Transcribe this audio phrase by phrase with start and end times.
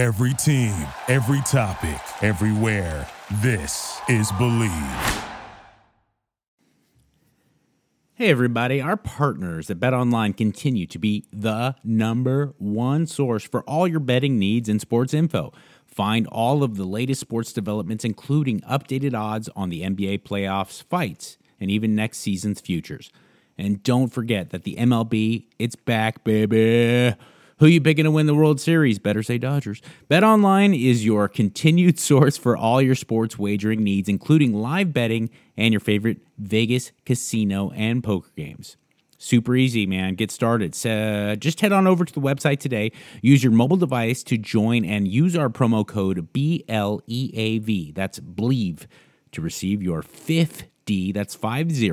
[0.00, 0.74] Every team,
[1.08, 3.06] every topic, everywhere.
[3.42, 5.24] This is Bleav.
[8.14, 8.80] Hey, everybody.
[8.80, 14.00] Our partners at Bet Online continue to be the number one source for all your
[14.00, 15.52] betting needs and sports info.
[15.84, 21.36] Find all of the latest sports developments, including updated odds on the NBA playoffs, fights,
[21.60, 23.12] and even next season's futures.
[23.58, 27.14] And don't forget that the MLB, it's back, baby.
[27.60, 28.98] Who you picking to win the World Series?
[28.98, 29.82] Better say Dodgers.
[30.08, 35.28] Bet Online is your continued source for all your sports wagering needs, including live betting
[35.58, 38.78] and your favorite Vegas casino and poker games.
[39.18, 40.14] Super easy, man.
[40.14, 40.74] Get started.
[40.74, 42.92] So just head on over to the website today.
[43.20, 47.94] Use your mobile device to join and use our promo code BLEAV.
[47.94, 48.86] That's Bleav
[49.32, 51.90] to receive your 50, that's 50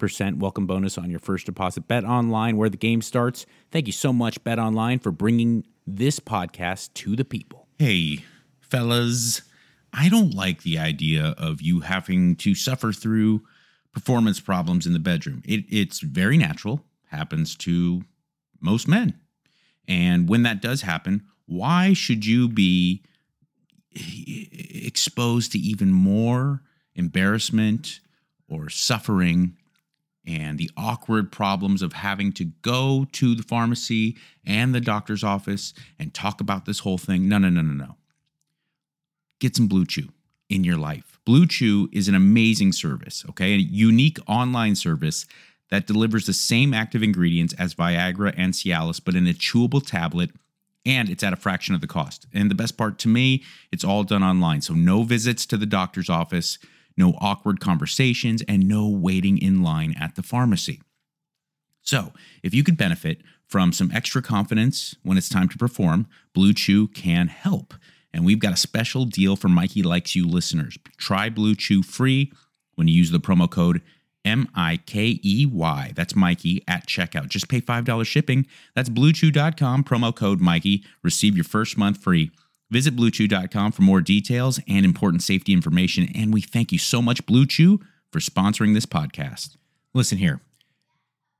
[0.00, 1.86] percent welcome bonus on your first deposit.
[1.86, 3.46] Bet online where the game starts.
[3.70, 7.68] Thank you so much, Bet Online, for bringing this podcast to the people.
[7.78, 8.24] Hey,
[8.60, 9.42] fellas,
[9.92, 13.42] I don't like the idea of you having to suffer through
[13.92, 15.42] performance problems in the bedroom.
[15.44, 18.02] It, it's very natural, happens to
[18.60, 19.20] most men.
[19.86, 23.02] And when that does happen, why should you be
[23.92, 26.62] exposed to even more
[26.94, 28.00] embarrassment
[28.48, 29.56] or suffering
[30.26, 35.72] and the awkward problems of having to go to the pharmacy and the doctor's office
[35.98, 37.28] and talk about this whole thing.
[37.28, 37.96] No, no, no, no, no.
[39.38, 40.08] Get some Blue Chew
[40.48, 41.18] in your life.
[41.24, 43.54] Blue Chew is an amazing service, okay?
[43.54, 45.26] A unique online service
[45.70, 50.30] that delivers the same active ingredients as Viagra and Cialis, but in a chewable tablet,
[50.84, 52.26] and it's at a fraction of the cost.
[52.32, 54.60] And the best part to me, it's all done online.
[54.62, 56.58] So no visits to the doctor's office
[57.00, 60.80] no awkward conversations, and no waiting in line at the pharmacy.
[61.82, 62.12] So,
[62.42, 66.86] if you could benefit from some extra confidence when it's time to perform, Blue Chew
[66.88, 67.74] can help.
[68.12, 70.78] And we've got a special deal for Mikey Likes You listeners.
[70.98, 72.32] Try Blue Chew free
[72.74, 73.82] when you use the promo code
[74.24, 75.92] M I K E Y.
[75.96, 77.28] That's Mikey at checkout.
[77.28, 78.46] Just pay $5 shipping.
[78.74, 80.84] That's bluechew.com, promo code Mikey.
[81.02, 82.30] Receive your first month free.
[82.70, 86.08] Visit BlueChew.com for more details and important safety information.
[86.14, 87.80] And we thank you so much, Blue Chew,
[88.12, 89.56] for sponsoring this podcast.
[89.92, 90.40] Listen here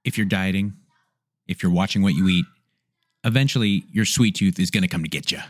[0.05, 0.75] if you're dieting,
[1.47, 2.47] if you're watching what you eat,
[3.25, 5.41] eventually your sweet tooth is going to come to get you.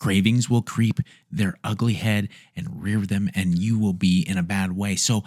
[0.00, 0.98] Cravings will creep
[1.30, 4.96] their ugly head and rear them, and you will be in a bad way.
[4.96, 5.22] So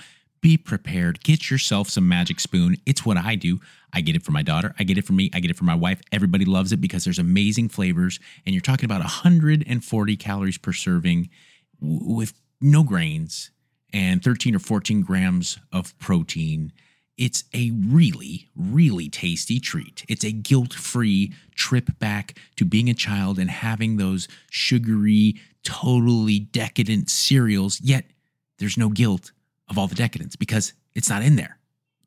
[0.46, 1.24] be prepared.
[1.24, 2.78] Get yourself some Magic Spoon.
[2.86, 3.60] It's what I do.
[3.92, 4.76] I get it for my daughter.
[4.78, 5.32] I get it for me.
[5.34, 6.00] I get it for my wife.
[6.12, 8.20] Everybody loves it because there's amazing flavors.
[8.46, 11.32] And you're talking about 140 calories per serving
[11.82, 13.50] with no grains
[13.92, 16.72] and 13 or 14 grams of protein.
[17.18, 20.06] It's a really, really tasty treat.
[20.08, 26.38] It's a guilt free trip back to being a child and having those sugary, totally
[26.38, 28.06] decadent cereals, yet
[28.60, 29.32] there's no guilt
[29.68, 31.58] of all the decadence because it's not in there.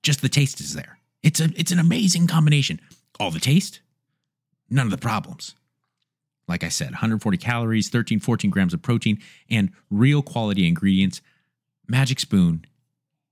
[0.03, 0.99] Just the taste is there.
[1.23, 2.81] It's a it's an amazing combination.
[3.19, 3.81] All the taste,
[4.71, 5.55] none of the problems.
[6.47, 9.21] Like I said, 140 calories, 13, 14 grams of protein,
[9.51, 11.21] and real quality ingredients.
[11.87, 12.65] Magic Spoon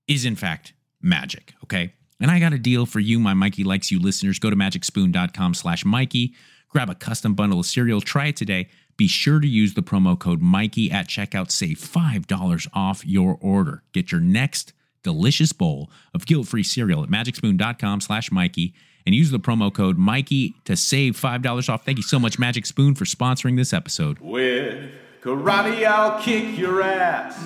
[0.07, 1.93] is in fact magic, okay?
[2.19, 4.39] And I got a deal for you, my Mikey Likes You listeners.
[4.39, 6.33] Go to magicspoon.com slash Mikey,
[6.69, 8.69] grab a custom bundle of cereal, try it today.
[8.97, 11.51] Be sure to use the promo code Mikey at checkout.
[11.51, 13.83] Save $5 off your order.
[13.93, 18.73] Get your next delicious bowl of guilt-free cereal at magicspoon.com slash Mikey
[19.05, 21.85] and use the promo code Mikey to save $5 off.
[21.85, 24.19] Thank you so much, Magic Spoon, for sponsoring this episode.
[24.19, 24.91] With
[25.21, 27.37] karate, I'll kick your ass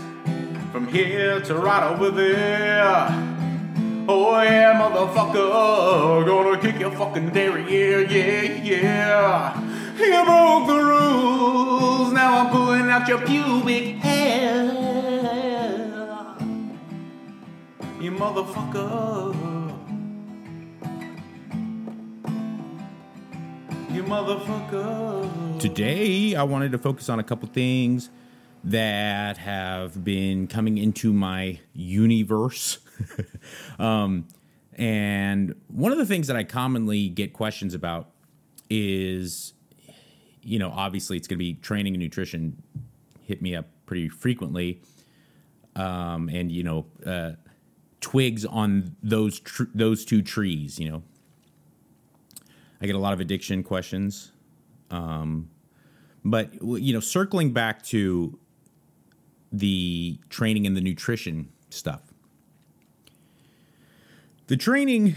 [0.72, 3.06] from here to right over there.
[4.08, 9.71] Oh yeah, motherfucker, gonna kick your fucking derriere, yeah, yeah.
[10.02, 14.64] You broke the rules, now I'm pulling out your pubic hair.
[18.00, 19.36] You motherfucker.
[23.92, 25.60] You motherfucker.
[25.60, 28.10] Today, I wanted to focus on a couple things
[28.64, 32.80] that have been coming into my universe.
[33.80, 34.28] um,
[34.74, 38.10] and one of the things that I commonly get questions about
[38.68, 39.54] is,
[40.44, 42.62] you know, obviously it's going to be training and nutrition
[43.24, 44.82] hit me up pretty frequently.
[45.76, 47.32] Um, and, you know, uh,
[48.02, 50.80] twigs on those tr- those two trees.
[50.80, 51.04] You know,
[52.82, 54.34] I get a lot of addiction questions,
[54.90, 55.50] um,
[56.26, 58.38] but you know, circling back to
[59.52, 62.02] the training and the nutrition stuff.
[64.48, 65.16] The training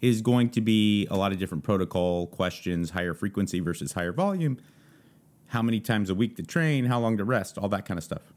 [0.00, 4.58] is going to be a lot of different protocol questions, higher frequency versus higher volume.
[5.52, 8.04] how many times a week to train, how long to rest, all that kind of
[8.04, 8.34] stuff.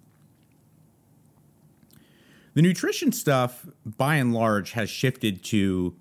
[2.54, 5.94] The nutrition stuff, by and large, has shifted to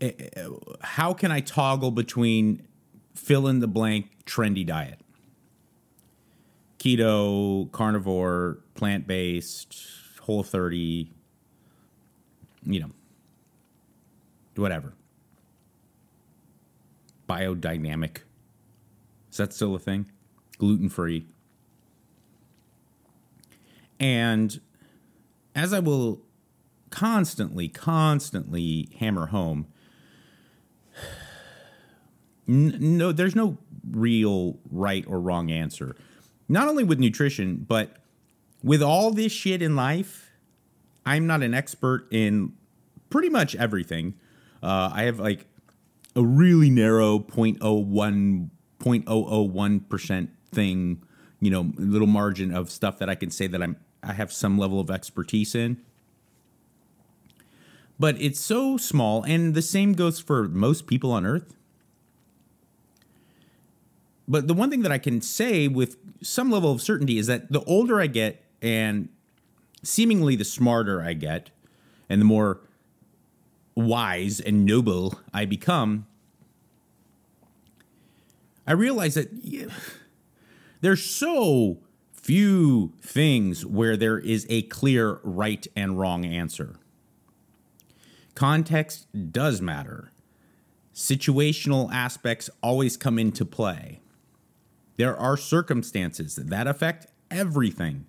[0.00, 0.48] eh, eh,
[0.80, 2.66] how can I toggle between
[3.14, 5.00] fill in the blank trendy diet?
[6.78, 9.76] Keto, carnivore, plant based,
[10.22, 11.10] whole 30,
[12.64, 12.90] you know,
[14.60, 14.92] whatever.
[17.28, 18.18] Biodynamic.
[19.30, 20.10] Is that still a thing?
[20.58, 21.26] Gluten free.
[23.98, 24.60] And
[25.54, 26.22] as I will
[26.90, 29.66] constantly, constantly hammer home,
[32.46, 33.58] no, there's no
[33.88, 35.94] real right or wrong answer.
[36.48, 37.96] Not only with nutrition, but
[38.62, 40.30] with all this shit in life,
[41.06, 42.54] I'm not an expert in
[43.08, 44.14] pretty much everything.
[44.62, 45.46] Uh, I have like
[46.16, 51.02] a really narrow 0.01, 0.001% thing,
[51.40, 54.58] you know, little margin of stuff that I can say that I'm I have some
[54.58, 55.78] level of expertise in.
[57.98, 61.54] But it's so small, and the same goes for most people on Earth.
[64.26, 67.52] But the one thing that I can say with some level of certainty is that
[67.52, 69.10] the older I get, and
[69.82, 71.50] seemingly the smarter I get,
[72.08, 72.60] and the more
[73.86, 76.06] wise and noble I become,
[78.66, 79.66] I realize that yeah,
[80.80, 81.78] there's so
[82.12, 86.76] few things where there is a clear right and wrong answer.
[88.34, 90.12] Context does matter.
[90.94, 94.00] Situational aspects always come into play.
[94.96, 98.06] There are circumstances that affect everything.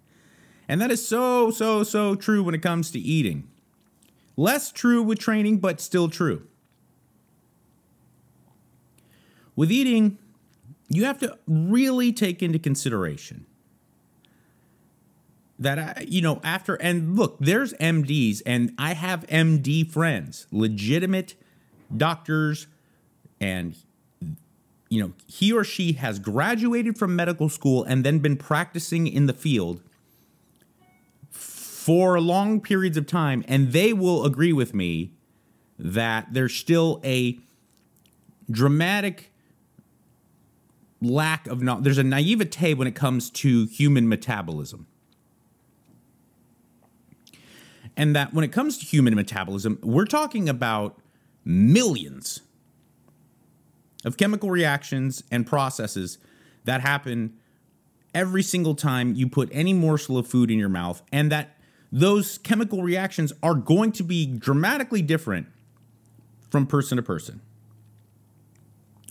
[0.68, 3.51] And that is so, so, so true when it comes to eating.
[4.38, 6.48] Less true with training, but still true.
[9.56, 10.18] With eating,
[10.90, 13.46] you have to really take into consideration
[15.62, 21.36] that I, you know, after and look, there's MDs, and I have MD friends, legitimate
[21.96, 22.68] doctors,
[23.40, 23.76] and
[24.90, 29.28] you know, he or she has graduated from medical school and then been practicing in
[29.28, 29.82] the field
[31.82, 35.12] for long periods of time, and they will agree with me
[35.80, 37.40] that there's still a
[38.52, 39.34] dramatic
[41.02, 41.84] lack of knowledge.
[41.84, 44.86] There's a naivete when it comes to human metabolism.
[47.98, 51.02] And that when it comes to human metabolism, we're talking about
[51.44, 52.42] millions
[54.06, 56.20] of chemical reactions and processes
[56.66, 57.34] that happen
[58.14, 61.58] every single time you put any morsel of food in your mouth, and that
[61.92, 65.48] those chemical reactions are going to be dramatically different
[66.50, 67.42] from person to person.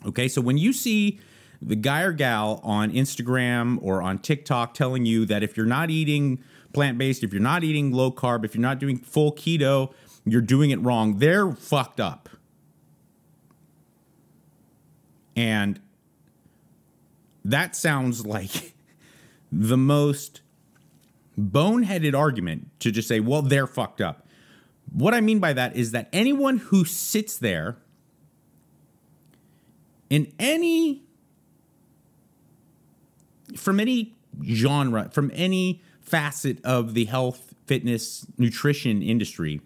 [0.07, 1.21] Okay, so when you see
[1.61, 5.91] the guy or gal on Instagram or on TikTok telling you that if you're not
[5.91, 6.43] eating
[6.73, 9.93] plant based, if you're not eating low carb, if you're not doing full keto,
[10.25, 11.19] you're doing it wrong.
[11.19, 12.29] They're fucked up.
[15.37, 15.81] And
[17.45, 18.75] that sounds like
[19.53, 20.41] the most
[21.39, 24.27] boneheaded argument to just say, well, they're fucked up.
[24.93, 27.77] What I mean by that is that anyone who sits there
[30.09, 31.05] in any,
[33.57, 39.61] from any genre, from any facet of the health, fitness, nutrition industry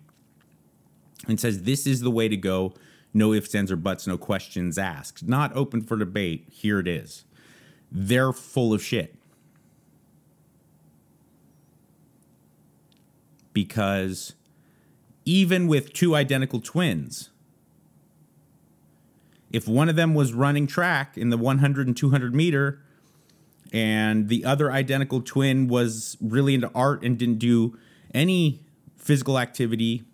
[1.29, 2.75] and says this is the way to go.
[3.13, 5.27] No ifs, ands, or buts, no questions asked.
[5.27, 6.49] Not open for debate.
[6.51, 7.25] Here it is.
[7.91, 9.15] They're full of shit.
[13.55, 14.35] Because
[15.25, 17.31] even with two identical twins,
[19.51, 22.83] if one of them was running track in the 100 and 200 meter
[23.73, 27.79] and the other identical twin was really into art and didn't do
[28.13, 28.61] any
[28.97, 30.05] physical activity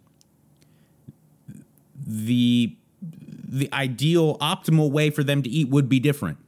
[2.07, 6.39] the the ideal optimal way for them to eat would be different.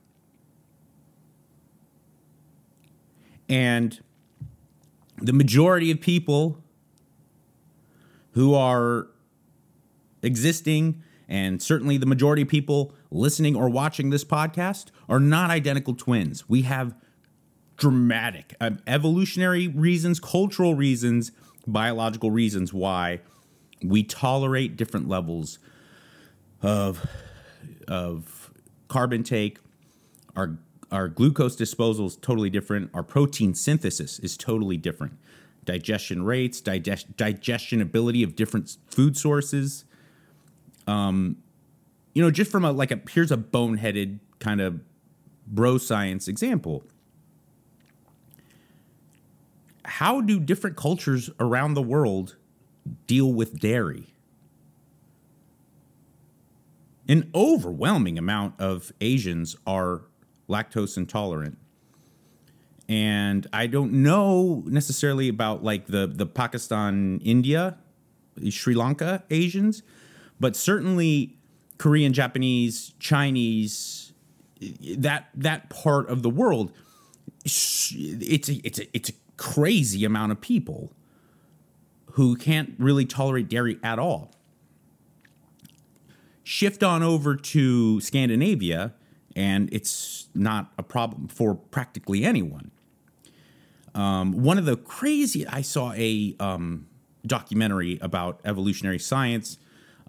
[3.48, 4.00] And
[5.18, 6.61] the majority of people
[8.32, 9.08] who are
[10.22, 15.94] existing and certainly the majority of people listening or watching this podcast are not identical
[15.94, 16.48] twins.
[16.48, 16.94] We have
[17.76, 21.32] dramatic um, evolutionary reasons, cultural reasons,
[21.66, 23.20] biological reasons why
[23.82, 25.58] we tolerate different levels
[26.60, 27.06] of
[27.88, 28.52] of
[28.88, 29.58] carb intake.
[30.36, 30.58] Our
[30.90, 32.90] our glucose disposal is totally different.
[32.92, 35.14] Our protein synthesis is totally different.
[35.64, 39.84] Digestion rates, digest, digestion ability of different food sources.
[40.86, 41.36] Um,
[42.14, 44.80] you know, just from a like a here's a boneheaded kind of
[45.46, 46.84] bro science example.
[49.84, 52.36] How do different cultures around the world
[53.06, 54.14] deal with dairy?
[57.08, 60.02] An overwhelming amount of Asians are
[60.48, 61.58] lactose intolerant.
[62.88, 67.78] And I don't know necessarily about like the the Pakistan, India,
[68.50, 69.82] Sri Lanka Asians,
[70.40, 71.38] but certainly
[71.78, 74.12] Korean, Japanese, Chinese,
[74.96, 76.72] that that part of the world,
[77.44, 77.92] it's
[78.48, 80.92] a, it's a, it's a crazy amount of people
[82.12, 84.32] who can't really tolerate dairy at all.
[86.44, 88.94] Shift on over to Scandinavia,
[89.36, 92.70] and it's not a problem for practically anyone.
[93.94, 96.86] Um, one of the crazy, I saw a um,
[97.26, 99.58] documentary about evolutionary science,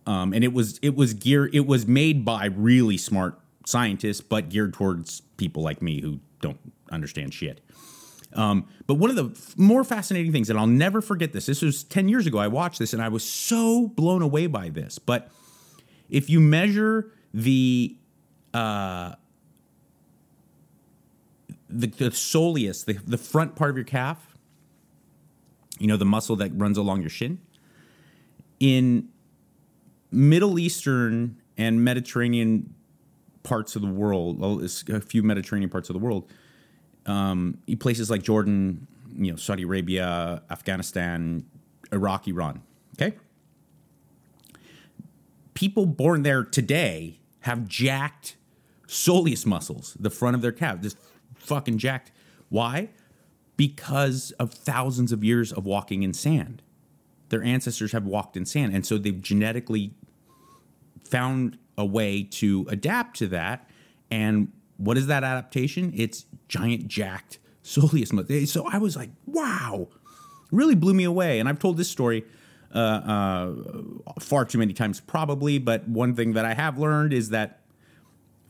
[0.05, 4.49] um, and it was it was gear it was made by really smart scientists, but
[4.49, 6.59] geared towards people like me who don't
[6.91, 7.61] understand shit.
[8.33, 11.45] Um, but one of the f- more fascinating things, and I'll never forget this.
[11.45, 12.37] This was ten years ago.
[12.37, 14.97] I watched this, and I was so blown away by this.
[14.97, 15.29] But
[16.09, 17.97] if you measure the
[18.53, 19.17] the,
[21.87, 24.37] the soleus, the, the front part of your calf,
[25.79, 27.39] you know, the muscle that runs along your shin,
[28.59, 29.09] in
[30.11, 32.73] Middle Eastern and Mediterranean
[33.41, 36.31] parts of the world, well, a few Mediterranean parts of the world,
[37.05, 41.45] um, places like Jordan, you know, Saudi Arabia, Afghanistan,
[41.91, 42.61] Iraq, Iran.
[42.95, 43.17] Okay,
[45.53, 48.37] people born there today have jacked
[48.93, 50.97] soleus muscles, the front of their calf, just
[51.35, 52.11] fucking jacked.
[52.49, 52.89] Why?
[53.57, 56.61] Because of thousands of years of walking in sand.
[57.29, 59.95] Their ancestors have walked in sand, and so they've genetically
[61.03, 63.67] found a way to adapt to that.
[64.11, 65.91] And what is that adaptation?
[65.95, 68.51] It's giant jacked soleus muscles.
[68.51, 69.89] So I was like, wow,
[70.51, 71.39] really blew me away.
[71.39, 72.25] And I've told this story
[72.73, 73.53] uh, uh,
[74.19, 75.57] far too many times, probably.
[75.57, 77.62] But one thing that I have learned is that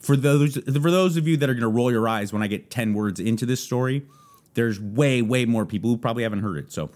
[0.03, 2.47] for those for those of you that are going to roll your eyes when I
[2.47, 4.05] get ten words into this story,
[4.53, 6.71] there's way way more people who probably haven't heard it.
[6.71, 6.91] So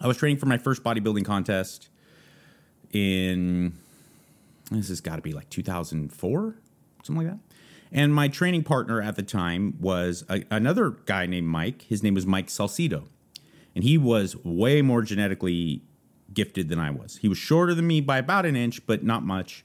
[0.00, 1.88] I was training for my first bodybuilding contest
[2.92, 3.74] in
[4.70, 6.54] this has got to be like 2004,
[7.02, 7.40] something like that.
[7.92, 11.82] And my training partner at the time was a, another guy named Mike.
[11.82, 13.08] His name was Mike Salcido.
[13.74, 15.82] And he was way more genetically
[16.32, 17.16] gifted than I was.
[17.16, 19.64] He was shorter than me by about an inch, but not much.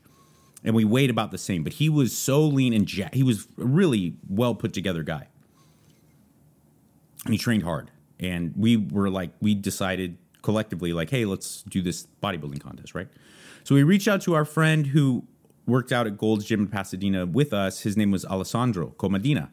[0.65, 1.63] And we weighed about the same.
[1.63, 5.27] But he was so lean and ja- he was a really well put together guy.
[7.23, 7.91] And he trained hard.
[8.19, 13.07] And we were like, we decided collectively, like, hey, let's do this bodybuilding contest, right?
[13.63, 15.25] So we reached out to our friend who
[15.65, 17.81] worked out at Gold's Gym in Pasadena with us.
[17.81, 19.49] His name was Alessandro Comadina.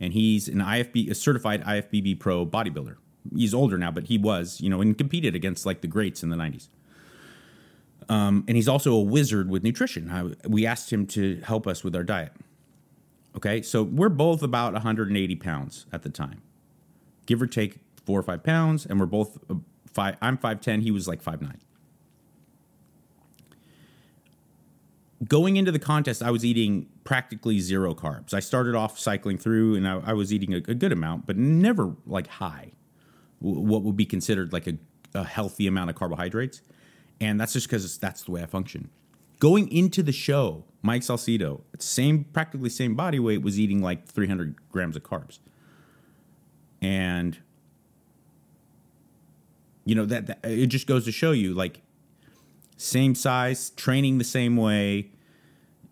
[0.00, 2.96] And he's an IFB, a certified IFBB pro bodybuilder.
[3.34, 6.28] He's older now, but he was, you know, and competed against like the greats in
[6.28, 6.68] the 90s.
[8.08, 10.10] Um, and he's also a wizard with nutrition.
[10.10, 12.32] I, we asked him to help us with our diet.
[13.36, 16.40] Okay, so we're both about 180 pounds at the time,
[17.26, 19.56] give or take four or five pounds, and we're both uh,
[19.92, 20.16] five.
[20.22, 21.56] I'm 5'10, he was like 5'9.
[25.24, 28.34] going into the contest, I was eating practically zero carbs.
[28.34, 31.36] I started off cycling through, and I, I was eating a, a, good amount, but
[31.36, 32.72] never like high,
[33.40, 34.76] what would be considered like a,
[35.14, 36.62] a, healthy amount of carbohydrates.
[37.20, 38.90] And that's just because that's the way I function.
[39.38, 44.56] Going into the show, Mike Salcido, same practically same body weight, was eating like 300
[44.70, 45.38] grams of carbs,
[46.80, 47.38] and
[49.84, 51.82] you know that, that it just goes to show you like
[52.76, 55.10] same size, training the same way,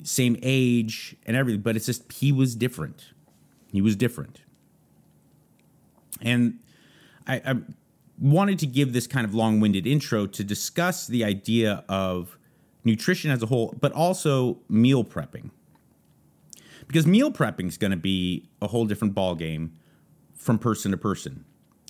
[0.03, 1.61] same age, and everything.
[1.61, 3.13] But it's just he was different.
[3.73, 4.43] He was different.
[6.23, 6.61] And
[7.27, 7.57] I, I
[8.19, 12.39] wanted to give this kind of long winded intro to discuss the idea of
[12.85, 15.51] nutrition as a whole, but also meal prepping.
[16.87, 19.71] Because meal prepping is going to be a whole different ballgame
[20.35, 21.45] from person to person.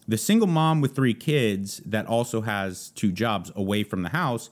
[0.06, 4.50] The single mom with three kids that also has two jobs away from the house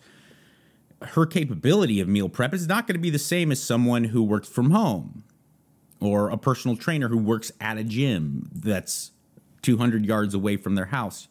[1.09, 4.23] her capability of meal prep is not going to be the same as someone who
[4.23, 5.25] works from home
[6.01, 9.13] or a personal trainer who works at a gym that's
[9.63, 11.29] 200 yards away from their house.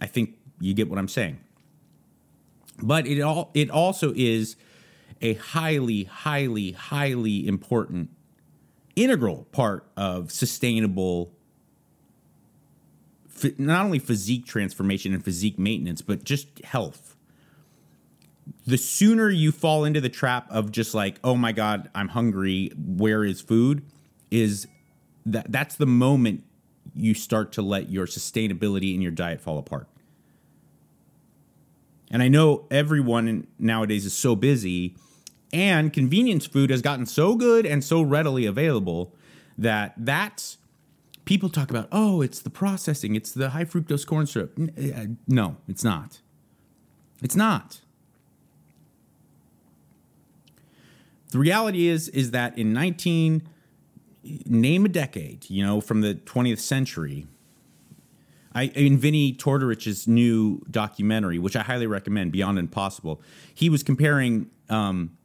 [0.00, 1.40] I think you get what I'm saying.
[2.82, 4.56] But it all it also is
[5.20, 8.10] a highly highly highly important
[8.96, 11.32] integral part of sustainable
[13.56, 17.10] not only physique transformation and physique maintenance but just health
[18.66, 22.72] the sooner you fall into the trap of just like, oh my God, I'm hungry,
[22.76, 23.82] where is food?
[24.30, 24.66] Is
[25.26, 26.44] that that's the moment
[26.94, 29.88] you start to let your sustainability in your diet fall apart.
[32.10, 34.96] And I know everyone nowadays is so busy,
[35.52, 39.14] and convenience food has gotten so good and so readily available
[39.56, 40.58] that that's
[41.24, 44.58] people talk about, oh, it's the processing, it's the high fructose corn syrup.
[44.58, 46.20] Uh, no, it's not.
[47.22, 47.80] It's not.
[51.30, 53.42] The reality is is that in 19
[54.22, 57.26] name a decade, you know, from the 20th century,
[58.54, 63.20] I in Vinnie Tortorich's new documentary, which I highly recommend, Beyond Impossible,
[63.54, 65.16] he was comparing um,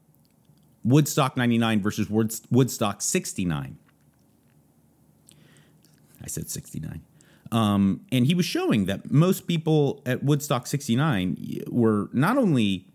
[0.84, 3.78] Woodstock 99 versus Woodstock 69.
[6.24, 7.02] I said 69.
[7.52, 12.88] Um, and he was showing that most people at Woodstock 69 were not only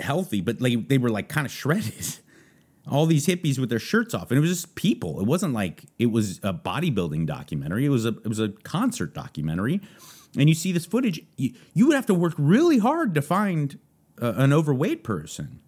[0.00, 2.18] healthy, but like they were like kind of shredded.
[2.90, 5.18] All these hippies with their shirts off, and it was just people.
[5.20, 7.86] It wasn't like it was a bodybuilding documentary.
[7.86, 9.80] It was a it was a concert documentary,
[10.36, 11.22] and you see this footage.
[11.36, 13.78] You, you would have to work really hard to find
[14.20, 15.60] uh, an overweight person.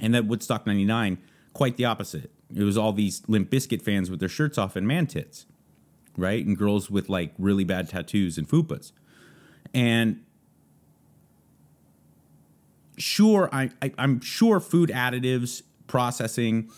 [0.00, 1.18] And at Woodstock '99,
[1.52, 2.30] quite the opposite.
[2.54, 5.44] It was all these Limp Bizkit fans with their shirts off and man tits,
[6.16, 6.44] right?
[6.44, 8.92] And girls with like really bad tattoos and fupas.
[9.74, 10.23] And
[12.96, 16.70] sure, I, I am sure food additives, processing,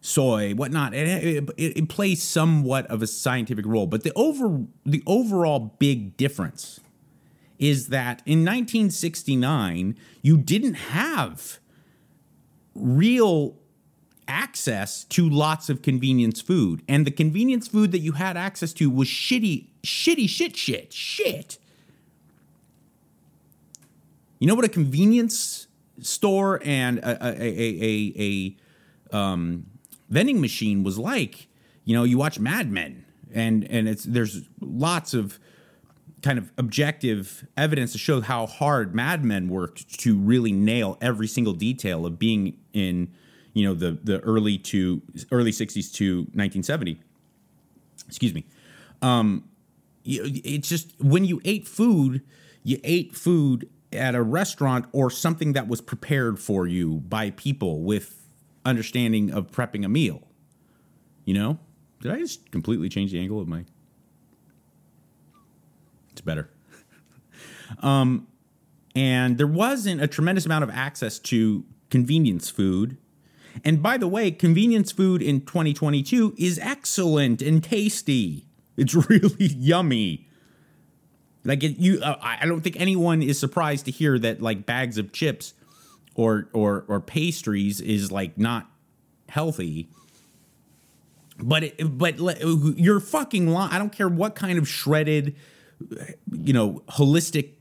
[0.00, 3.86] soy, whatnot, it, it, it, plays somewhat of a scientific role.
[3.86, 6.80] But the over the overall big difference
[7.58, 11.58] is that in 1969 you didn't have
[12.74, 13.56] real
[14.28, 16.82] access to lots of convenience food.
[16.86, 21.58] And the convenience food that you had access to was shitty, shitty, shit, shit, shit.
[24.38, 25.66] You know what a convenience
[26.00, 28.56] store and a, a, a, a,
[29.12, 29.66] a um,
[30.08, 31.48] vending machine was like?
[31.84, 35.38] You know, you watch Mad Men, and and it's there's lots of
[36.22, 41.26] kind of objective evidence to show how hard Mad Men worked to really nail every
[41.26, 43.12] single detail of being in
[43.54, 47.00] you know the the early to early 60s to 1970
[48.06, 48.44] excuse me
[49.02, 49.48] um
[50.04, 52.22] it's just when you ate food
[52.62, 57.82] you ate food at a restaurant or something that was prepared for you by people
[57.82, 58.28] with
[58.64, 60.22] understanding of prepping a meal
[61.24, 61.58] you know
[62.00, 63.64] did i just completely change the angle of my
[66.10, 66.50] it's better
[67.82, 68.26] um
[68.94, 72.98] and there wasn't a tremendous amount of access to convenience food
[73.64, 78.46] and by the way, convenience food in 2022 is excellent and tasty.
[78.76, 80.27] It's really yummy.
[81.48, 84.98] Like it, you, uh, I don't think anyone is surprised to hear that like bags
[84.98, 85.54] of chips
[86.14, 88.70] or or or pastries is like not
[89.28, 89.88] healthy.
[91.40, 93.72] But it, but you're fucking lying.
[93.72, 95.36] I don't care what kind of shredded,
[96.30, 97.52] you know, holistic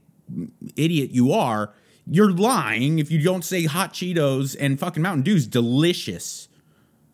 [0.76, 1.74] idiot you are
[2.10, 6.48] you're lying if you don't say hot Cheetos and fucking Mountain Dew's delicious.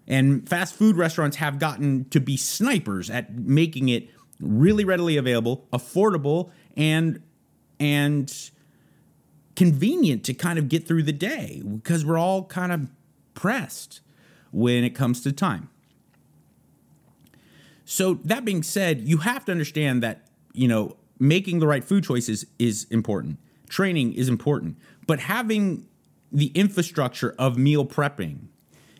[0.08, 4.10] And fast food restaurants have gotten to be snipers at making it
[4.40, 7.22] really readily available, affordable, and
[7.80, 8.52] and
[9.56, 12.88] convenient to kind of get through the day because we're all kind of
[13.34, 14.02] pressed
[14.52, 15.70] when it comes to time.
[17.86, 22.04] So that being said, you have to understand that, you know, making the right food
[22.04, 23.38] choices is important
[23.74, 25.88] training is important, but having
[26.32, 28.38] the infrastructure of meal prepping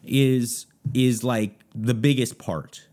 [0.04, 2.88] is is like the biggest part.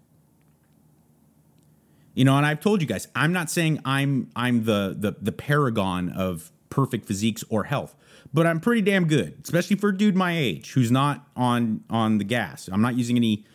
[2.21, 5.33] You know, and I've told you guys, I'm not saying I'm I'm the the the
[5.33, 7.97] paragon of perfect physiques or health,
[8.35, 12.19] but I'm pretty damn good, especially for a dude my age who's not on on
[12.19, 12.69] the gas.
[12.71, 13.47] I'm not using any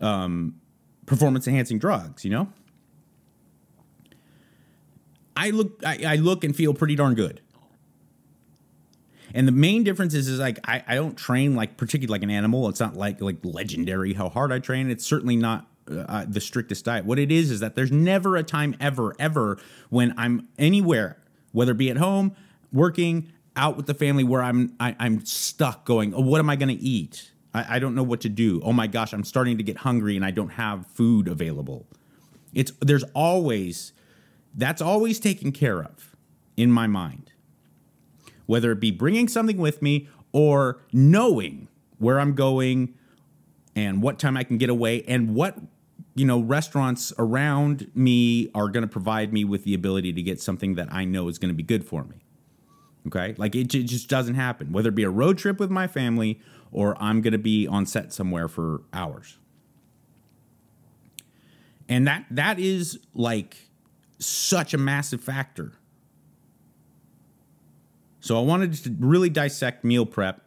[0.00, 0.54] um,
[1.06, 2.24] performance enhancing drugs.
[2.24, 2.52] You know,
[5.36, 7.40] I look I, I look and feel pretty darn good.
[9.34, 12.30] And the main difference is, is like I, I don't train like particularly like an
[12.30, 12.68] animal.
[12.68, 14.88] It's not like like legendary how hard I train.
[14.88, 17.04] It's certainly not uh, the strictest diet.
[17.04, 19.58] What it is is that there's never a time ever ever
[19.90, 21.18] when I'm anywhere,
[21.52, 22.34] whether it be at home,
[22.72, 26.14] working, out with the family, where I'm I, am i am stuck going.
[26.14, 27.32] Oh, what am I going to eat?
[27.52, 28.60] I, I don't know what to do.
[28.64, 31.86] Oh my gosh, I'm starting to get hungry and I don't have food available.
[32.52, 33.92] It's there's always
[34.54, 36.16] that's always taken care of
[36.56, 37.32] in my mind
[38.46, 41.68] whether it be bringing something with me or knowing
[41.98, 42.94] where I'm going
[43.74, 45.56] and what time I can get away and what
[46.14, 50.40] you know, restaurants around me are going to provide me with the ability to get
[50.40, 52.16] something that I know is going to be good for me.
[53.06, 53.34] Okay.
[53.36, 56.40] Like it, it just doesn't happen, whether it be a road trip with my family
[56.70, 59.38] or I'm going to be on set somewhere for hours.
[61.88, 63.68] And that that is like
[64.18, 65.72] such a massive factor.
[68.20, 70.40] So I wanted to really dissect meal prep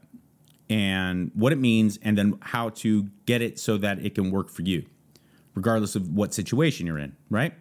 [0.67, 4.49] and what it means and then how to get it so that it can work
[4.49, 4.85] for you
[5.57, 7.53] regardless of what situation you're in, right?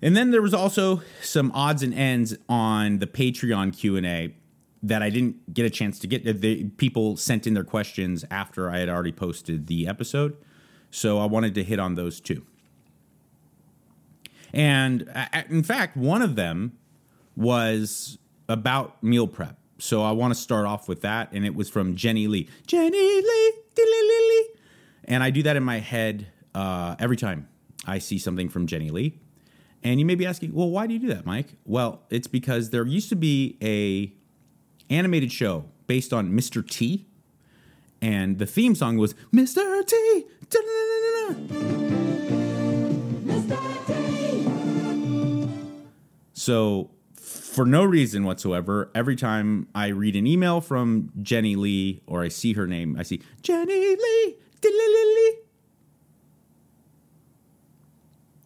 [0.00, 4.34] And then there was also some odds and ends on the Patreon Q&A
[4.82, 6.24] that I didn't get a chance to get.
[6.24, 10.36] The people sent in their questions after I had already posted the episode.
[10.90, 12.46] So I wanted to hit on those too.
[14.52, 15.10] And
[15.50, 16.78] in fact, one of them
[17.34, 19.58] was about meal prep.
[19.78, 21.32] So I want to start off with that.
[21.32, 22.48] And it was from Jenny Lee.
[22.66, 23.52] Jenny Lee.
[25.04, 27.46] And I do that in my head uh, every time
[27.86, 29.18] I see something from Jenny Lee.
[29.84, 31.48] And you may be asking, well, why do you do that, Mike?
[31.66, 34.10] Well, it's because there used to be a
[34.92, 36.66] animated show based on Mr.
[36.66, 37.06] T,
[38.00, 39.86] and the theme song was Mr.
[39.86, 40.24] T.
[46.32, 52.22] So, for no reason whatsoever, every time I read an email from Jenny Lee or
[52.22, 54.36] I see her name, I see Jenny Lee.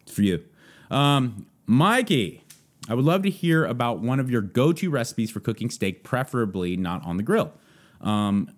[0.11, 0.43] for you.
[0.89, 2.43] Um, Mikey,
[2.89, 6.03] I would love to hear about one of your go to recipes for cooking steak,
[6.03, 7.53] preferably not on the grill.
[8.01, 8.49] Um,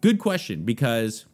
[0.00, 1.24] good question because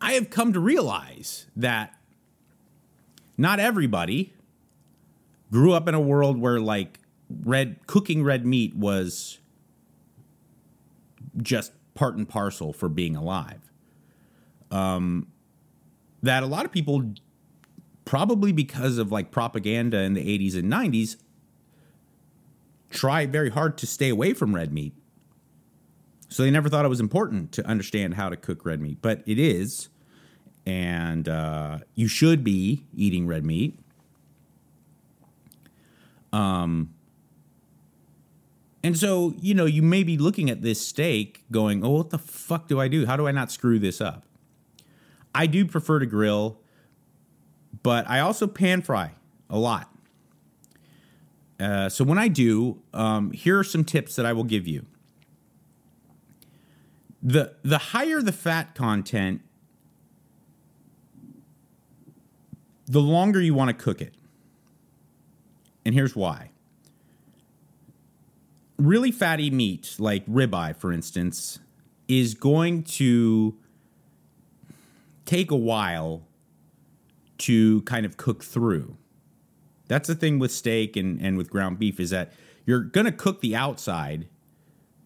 [0.00, 1.94] I have come to realize that
[3.36, 4.32] not everybody
[5.50, 7.00] grew up in a world where like
[7.44, 9.38] red cooking red meat was
[11.36, 13.60] just part and parcel for being alive.
[14.70, 15.28] Um,
[16.22, 17.12] that a lot of people
[18.06, 21.16] probably because of like propaganda in the 80s and 90s,
[22.88, 24.94] try very hard to stay away from red meat.
[26.28, 29.22] So they never thought it was important to understand how to cook red meat, but
[29.26, 29.88] it is.
[30.64, 33.78] And uh, you should be eating red meat.
[36.32, 36.94] Um,
[38.82, 42.18] and so, you know, you may be looking at this steak going, oh, what the
[42.18, 43.06] fuck do I do?
[43.06, 44.24] How do I not screw this up?
[45.34, 46.60] I do prefer to grill
[47.86, 49.12] but I also pan fry
[49.48, 49.88] a lot.
[51.60, 54.86] Uh, so when I do, um, here are some tips that I will give you.
[57.22, 59.40] the The higher the fat content,
[62.86, 64.14] the longer you want to cook it.
[65.84, 66.50] And here's why.
[68.78, 71.60] Really fatty meat, like ribeye, for instance,
[72.08, 73.54] is going to
[75.24, 76.25] take a while
[77.38, 78.96] to kind of cook through.
[79.88, 82.32] That's the thing with steak and, and with ground beef is that
[82.64, 84.26] you're going to cook the outside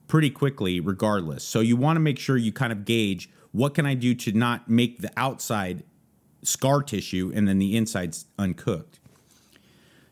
[0.08, 1.44] pretty quickly regardless.
[1.44, 4.32] So you want to make sure you kind of gauge what can I do to
[4.32, 5.84] not make the outside
[6.42, 8.98] scar tissue and then the inside's uncooked.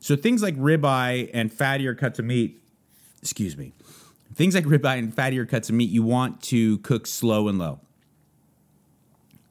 [0.01, 2.63] So things like ribeye and fattier cuts of meat,
[3.23, 3.73] excuse me,
[4.35, 7.81] things like ribeye and fattier cuts of meat, you want to cook slow and low.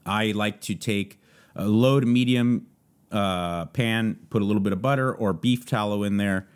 [0.06, 1.20] I like to take
[1.58, 2.68] a low to medium
[3.12, 6.48] uh, pan, put a little bit of butter or beef tallow in there.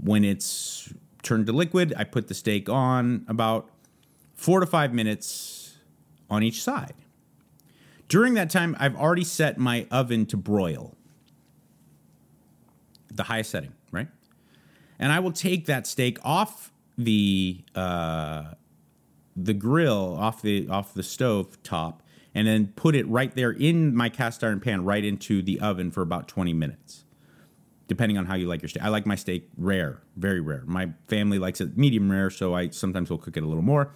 [0.00, 0.92] When it's
[1.22, 3.70] turned to liquid, I put the steak on about
[4.34, 5.76] four to five minutes
[6.30, 6.94] on each side.
[8.08, 10.94] During that time, I've already set my oven to broil,
[13.12, 14.08] the highest setting, right?
[14.98, 18.54] And I will take that steak off the uh,
[19.36, 22.02] the grill, off the off the stove top,
[22.38, 25.90] and then put it right there in my cast iron pan right into the oven
[25.90, 27.04] for about 20 minutes
[27.88, 28.82] depending on how you like your steak.
[28.82, 30.62] I like my steak rare very rare.
[30.66, 33.92] My family likes it medium rare so i sometimes will cook it a little more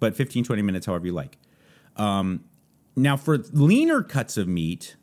[0.00, 1.36] but 15 20 minutes however you like.
[1.96, 2.44] Um,
[2.96, 4.96] now for leaner cuts of meat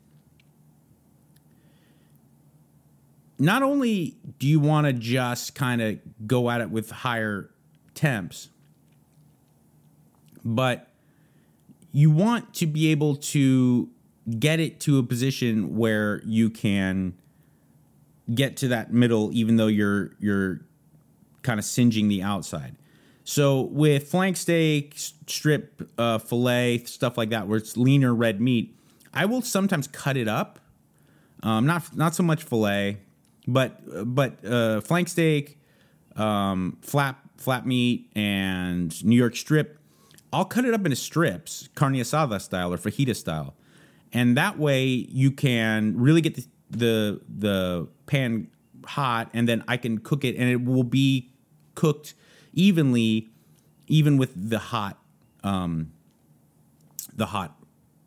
[3.38, 7.50] not only do you want to just kind of go at it with higher
[7.94, 8.48] temps
[10.44, 10.93] but
[11.96, 13.88] you want to be able to
[14.40, 17.14] get it to a position where you can
[18.34, 20.60] get to that middle even though you're you're
[21.42, 22.74] kind of singeing the outside.
[23.22, 28.76] So with flank steak, strip uh, fillet, stuff like that, where it's leaner red meat,
[29.14, 30.58] I will sometimes cut it up.
[31.44, 32.98] Um, not not so much fillet,
[33.46, 33.80] but
[34.12, 35.60] but uh, flank steak,
[36.16, 39.78] um, flat flat meat, and New York strip.
[40.34, 43.54] I'll cut it up into strips, carne asada style or fajita style,
[44.12, 48.48] and that way you can really get the the, the pan
[48.84, 51.30] hot, and then I can cook it, and it will be
[51.76, 52.14] cooked
[52.52, 53.28] evenly,
[53.86, 54.98] even with the hot
[55.44, 55.92] um,
[57.14, 57.56] the hot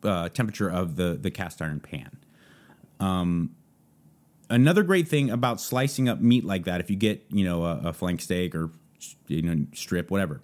[0.02, 2.18] uh, temperature of the the cast iron pan.
[3.00, 3.54] Um,
[4.50, 7.80] another great thing about slicing up meat like that, if you get you know a,
[7.84, 8.70] a flank steak or
[9.28, 10.42] you know strip, whatever,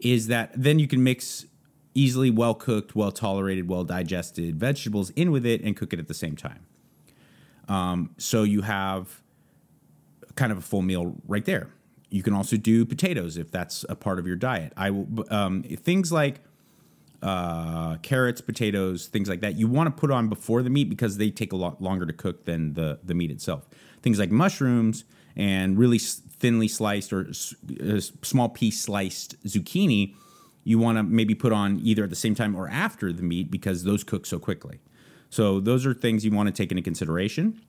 [0.00, 1.46] is that then you can mix
[1.94, 6.08] easily well cooked, well tolerated, well digested vegetables in with it and cook it at
[6.08, 6.66] the same time.
[7.68, 9.22] Um, so you have
[10.36, 11.70] kind of a full meal right there.
[12.10, 14.72] You can also do potatoes if that's a part of your diet.
[14.76, 16.40] I will um, things like
[17.22, 19.56] uh, carrots, potatoes, things like that.
[19.56, 22.12] You want to put on before the meat because they take a lot longer to
[22.12, 23.66] cook than the the meat itself.
[24.02, 25.04] Things like mushrooms
[25.34, 25.98] and really
[26.38, 30.14] thinly sliced or uh, small piece sliced zucchini,
[30.64, 33.50] you want to maybe put on either at the same time or after the meat
[33.50, 34.80] because those cook so quickly.
[35.30, 37.60] So those are things you want to take into consideration.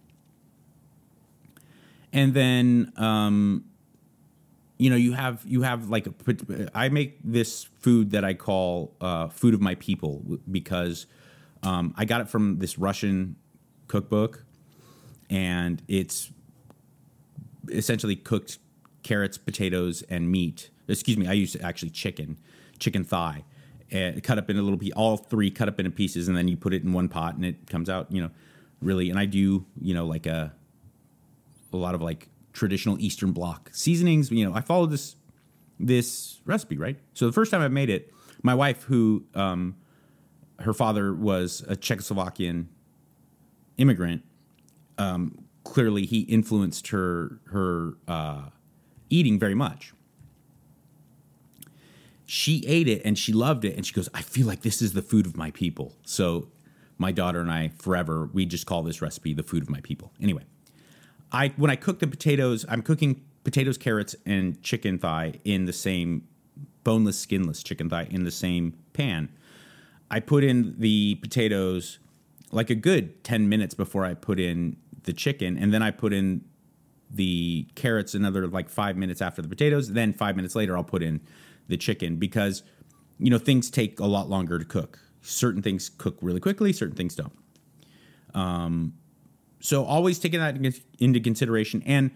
[2.14, 3.66] And then um,
[4.78, 8.94] you know you have you have like a, I make this food that I call
[9.02, 11.08] uh, food of my people because
[11.64, 13.36] um, I got it from this Russian
[13.88, 14.44] cookbook,
[15.30, 16.32] and it's
[17.72, 18.60] essentially cooked
[19.04, 20.70] carrots, potatoes, and meat.
[20.88, 22.38] Excuse me, I use actually chicken,
[22.80, 23.44] chicken thigh,
[23.92, 24.94] and cut up in a little piece.
[24.94, 27.46] All three cut up into pieces, and then you put it in one pot, and
[27.46, 28.12] it comes out.
[28.12, 28.32] You know,
[28.82, 29.10] really.
[29.10, 30.54] And I do you know like a
[31.74, 34.32] a lot of like traditional Eastern Bloc seasonings.
[34.32, 35.16] You know, I followed this
[35.80, 36.98] this recipe, right?
[37.14, 39.76] So the first time I made it, my wife, who um,
[40.60, 42.68] her father was a Czechoslovakian
[43.78, 44.24] immigrant,
[44.98, 48.50] um, clearly he influenced her her uh,
[49.10, 49.94] eating very much.
[52.26, 54.94] She ate it and she loved it, and she goes, "I feel like this is
[54.94, 56.50] the food of my people." So
[56.98, 60.12] my daughter and I, forever, we just call this recipe the food of my people.
[60.22, 60.44] Anyway.
[61.32, 65.74] I when I cook the potatoes, I'm cooking potatoes, carrots, and chicken thigh in the
[65.74, 66.28] same
[66.84, 69.30] boneless, skinless chicken thigh in the same pan.
[70.10, 72.00] I put in the potatoes
[72.52, 76.14] like a good 10 minutes before I put in the chicken, and then I put
[76.14, 76.46] in
[77.10, 79.94] the carrots another like five minutes after the potatoes.
[79.94, 81.22] Then five minutes later, I'll put in
[81.68, 82.62] the chicken because
[83.18, 85.00] you know things take a lot longer to cook.
[85.22, 87.36] Certain things cook really quickly, certain things don't.
[88.36, 88.94] Um,
[89.60, 90.56] so always taking that
[91.00, 91.82] into consideration.
[91.86, 92.12] And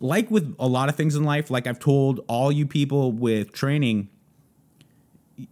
[0.00, 3.52] like with a lot of things in life, like I've told all you people with
[3.52, 4.08] training,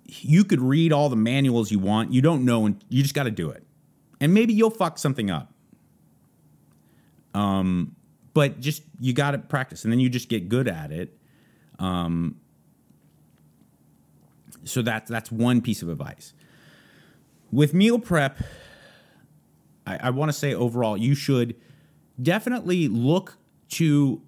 [0.05, 2.13] you could read all the manuals you want.
[2.13, 3.65] You don't know, and you just got to do it.
[4.21, 5.50] And maybe you'll fuck something up.
[7.41, 7.97] Um,
[8.35, 11.17] but just you got to practice, and then you just get good at it.
[11.79, 12.37] Um,
[14.65, 16.35] so that's that's one piece of advice.
[17.51, 18.39] With meal prep,
[19.87, 21.57] I, I want to say overall, you should
[22.23, 23.39] definitely look
[23.71, 24.23] to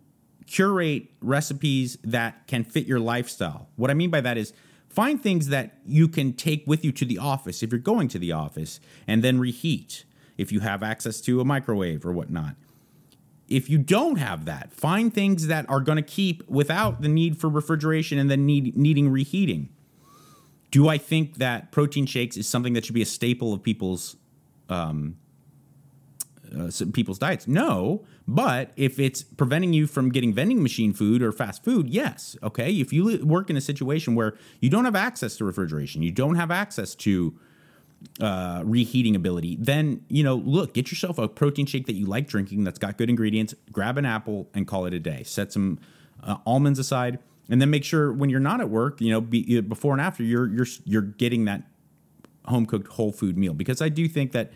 [0.46, 3.68] curate recipes that can fit your lifestyle.
[3.76, 4.52] What I mean by that is
[4.88, 8.18] find things that you can take with you to the office if you're going to
[8.18, 10.04] the office and then reheat
[10.36, 12.56] if you have access to a microwave or whatnot.
[13.52, 17.38] If you don't have that, find things that are going to keep without the need
[17.38, 19.68] for refrigeration and then need, needing reheating.
[20.70, 24.16] Do I think that protein shakes is something that should be a staple of people's
[24.70, 25.18] um,
[26.58, 27.46] uh, people's diets?
[27.46, 32.36] No, but if it's preventing you from getting vending machine food or fast food, yes.
[32.42, 36.10] Okay, if you work in a situation where you don't have access to refrigeration, you
[36.10, 37.38] don't have access to
[38.20, 42.28] uh, reheating ability, then you know, look, get yourself a protein shake that you like
[42.28, 43.54] drinking that's got good ingredients.
[43.70, 45.22] Grab an apple and call it a day.
[45.22, 45.78] Set some
[46.22, 49.60] uh, almonds aside, and then make sure when you're not at work, you know, be,
[49.60, 51.62] before and after, you're you're you're getting that
[52.46, 54.52] home cooked whole food meal because I do think that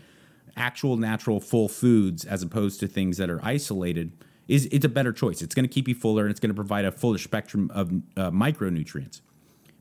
[0.57, 4.11] actual natural full foods as opposed to things that are isolated
[4.47, 5.41] is it's a better choice.
[5.41, 7.91] It's going to keep you fuller and it's going to provide a fuller spectrum of
[8.15, 9.21] uh, micronutrients.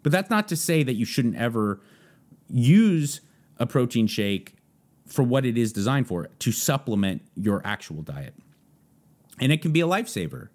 [0.03, 1.81] But that's not to say that you shouldn't ever
[2.49, 3.21] use
[3.59, 4.55] a protein shake
[5.07, 8.35] for what it is designed for to supplement your actual diet.
[9.41, 10.49] And it can be a lifesaver.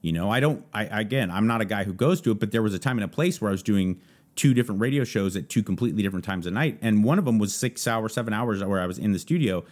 [0.00, 2.52] You know, I don't I again, I'm not a guy who goes to it, but
[2.52, 4.00] there was a time and a place where I was doing
[4.36, 6.78] two different radio shows at two completely different times a night.
[6.80, 9.64] And one of them was six hours, seven hours where I was in the studio.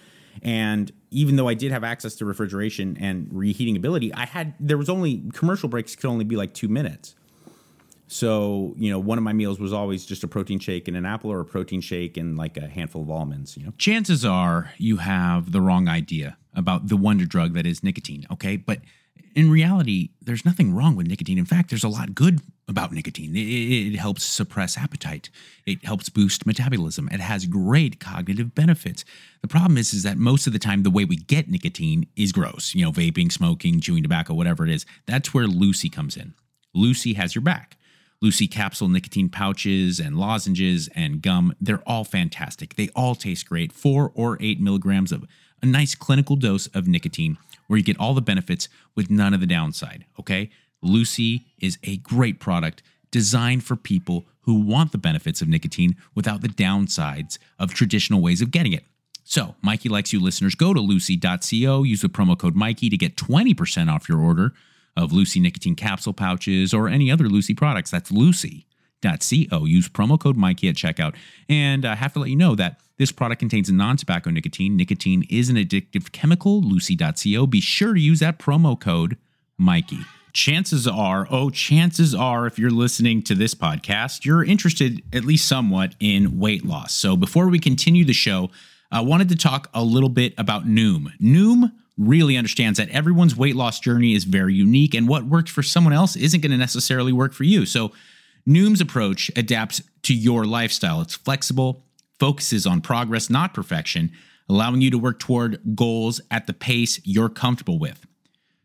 [0.42, 4.76] And even though I did have access to refrigeration and reheating ability, I had there
[4.76, 7.14] was only commercial breaks could only be like two minutes.
[8.08, 11.04] So, you know, one of my meals was always just a protein shake and an
[11.04, 13.72] apple or a protein shake and like a handful of almonds, you know.
[13.78, 18.56] Chances are you have the wrong idea about the wonder drug that is nicotine, okay?
[18.56, 18.80] But
[19.34, 21.36] in reality, there's nothing wrong with nicotine.
[21.36, 23.36] In fact, there's a lot good about nicotine.
[23.36, 25.28] It, it, helps suppress appetite.
[25.66, 27.08] It helps boost metabolism.
[27.12, 29.04] It has great cognitive benefits.
[29.42, 32.32] The problem is, is that most of the time, the way we get nicotine is
[32.32, 32.74] gross.
[32.74, 34.86] You know, vaping, smoking, chewing tobacco, whatever it is.
[35.06, 36.34] That's where Lucy comes in.
[36.74, 37.75] Lucy has your back.
[38.20, 42.74] Lucy capsule nicotine pouches and lozenges and gum, they're all fantastic.
[42.76, 43.72] They all taste great.
[43.72, 45.24] Four or eight milligrams of
[45.62, 49.40] a nice clinical dose of nicotine where you get all the benefits with none of
[49.40, 50.04] the downside.
[50.18, 50.50] Okay.
[50.82, 56.40] Lucy is a great product designed for people who want the benefits of nicotine without
[56.40, 58.84] the downsides of traditional ways of getting it.
[59.24, 63.16] So, Mikey Likes You listeners, go to lucy.co, use the promo code Mikey to get
[63.16, 64.52] 20% off your order
[64.96, 67.90] of Lucy nicotine capsule pouches or any other Lucy products.
[67.90, 69.64] That's lucy.co.
[69.64, 71.14] Use promo code Mikey at checkout.
[71.48, 74.76] And I have to let you know that this product contains non tobacco nicotine.
[74.76, 76.60] Nicotine is an addictive chemical.
[76.62, 77.46] Lucy.co.
[77.46, 79.16] Be sure to use that promo code
[79.58, 80.00] Mikey
[80.36, 85.48] chances are, oh, chances are, if you're listening to this podcast, you're interested at least
[85.48, 86.92] somewhat in weight loss.
[86.92, 88.50] So before we continue the show,
[88.92, 91.08] I wanted to talk a little bit about Noom.
[91.18, 95.62] Noom really understands that everyone's weight loss journey is very unique, and what works for
[95.62, 97.64] someone else isn't going to necessarily work for you.
[97.66, 97.92] So
[98.46, 101.00] Noom's approach adapts to your lifestyle.
[101.00, 101.82] It's flexible,
[102.18, 104.12] focuses on progress, not perfection,
[104.48, 108.06] allowing you to work toward goals at the pace you're comfortable with.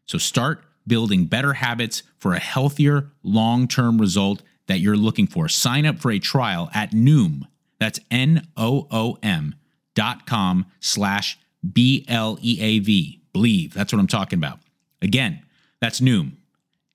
[0.05, 5.47] So start building better habits for a healthier long term result that you're looking for.
[5.47, 7.47] Sign up for a trial at Noom.
[7.79, 9.55] That's N O O M
[9.95, 11.39] dot com slash
[11.73, 13.20] B L E A V.
[13.33, 13.73] Believe.
[13.73, 14.59] That's what I'm talking about.
[15.01, 15.41] Again,
[15.79, 16.33] that's Noom.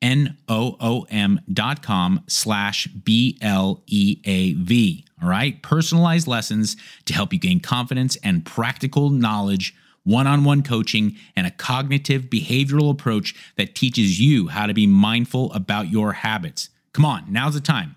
[0.02, 5.06] N O O M dot com slash B L E A V.
[5.22, 5.62] All right.
[5.62, 9.74] Personalized lessons to help you gain confidence and practical knowledge
[10.06, 14.86] one on one coaching, and a cognitive behavioral approach that teaches you how to be
[14.86, 16.70] mindful about your habits.
[16.92, 17.96] Come on, now's the time.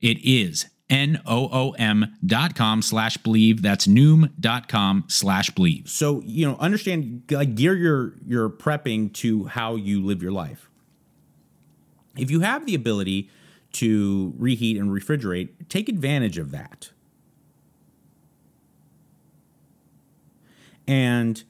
[0.00, 3.62] It is N-O-O-M dot com slash bleav.
[3.62, 5.88] That's noom dot com slash bleav.
[5.88, 10.68] So, you know, understand, like, gear your, your prepping to how you live your life.
[12.18, 13.30] If you have the ability
[13.74, 16.90] to reheat and refrigerate, take advantage of that.
[20.88, 21.42] And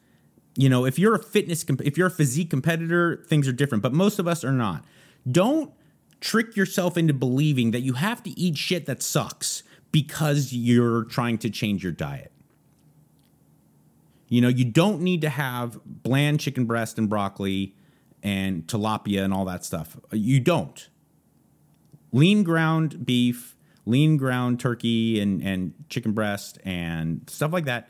[0.57, 3.83] you know, if you're a fitness, if you're a physique competitor, things are different.
[3.83, 4.85] But most of us are not.
[5.31, 5.73] Don't
[6.21, 11.39] trick yourself into believing that you have to eat shit that sucks because you're trying
[11.39, 12.33] to change your diet.
[14.29, 17.75] You know, you don't need to have bland chicken breast and broccoli
[18.23, 19.97] and tilapia and all that stuff.
[20.13, 20.89] You don't.
[22.13, 23.57] Lean ground beef,
[23.87, 27.89] lean ground turkey and, and chicken breast and stuff like that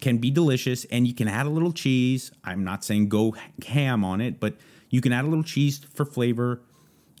[0.00, 2.32] can be delicious and you can add a little cheese.
[2.42, 3.36] I'm not saying go
[3.66, 4.56] ham on it, but
[4.90, 6.62] you can add a little cheese for flavor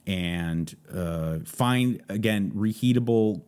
[0.08, 3.42] and uh, find, again, reheatable,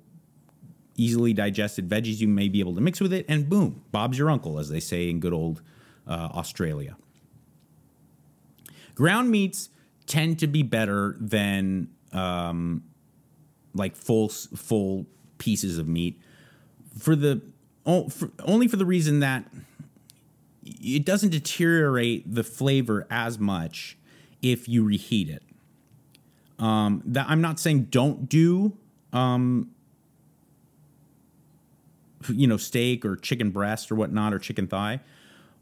[0.95, 3.25] easily digested veggies you may be able to mix with it.
[3.29, 5.63] And boom, Bob's your uncle, as they say in good old
[6.07, 6.97] uh, Australia.
[8.95, 9.71] Ground meats
[10.07, 12.85] tend to be better than um,
[13.75, 15.07] like full full
[15.39, 16.21] pieces of meat
[16.99, 17.41] for the
[17.87, 19.47] only for the reason that
[20.63, 23.97] it doesn't deteriorate the flavor as much
[24.43, 25.43] if you reheat it.
[26.61, 28.77] Um, that I'm not saying don't do,
[29.15, 29.71] um,
[32.29, 35.01] you know, steak or chicken breast or whatnot or chicken thigh.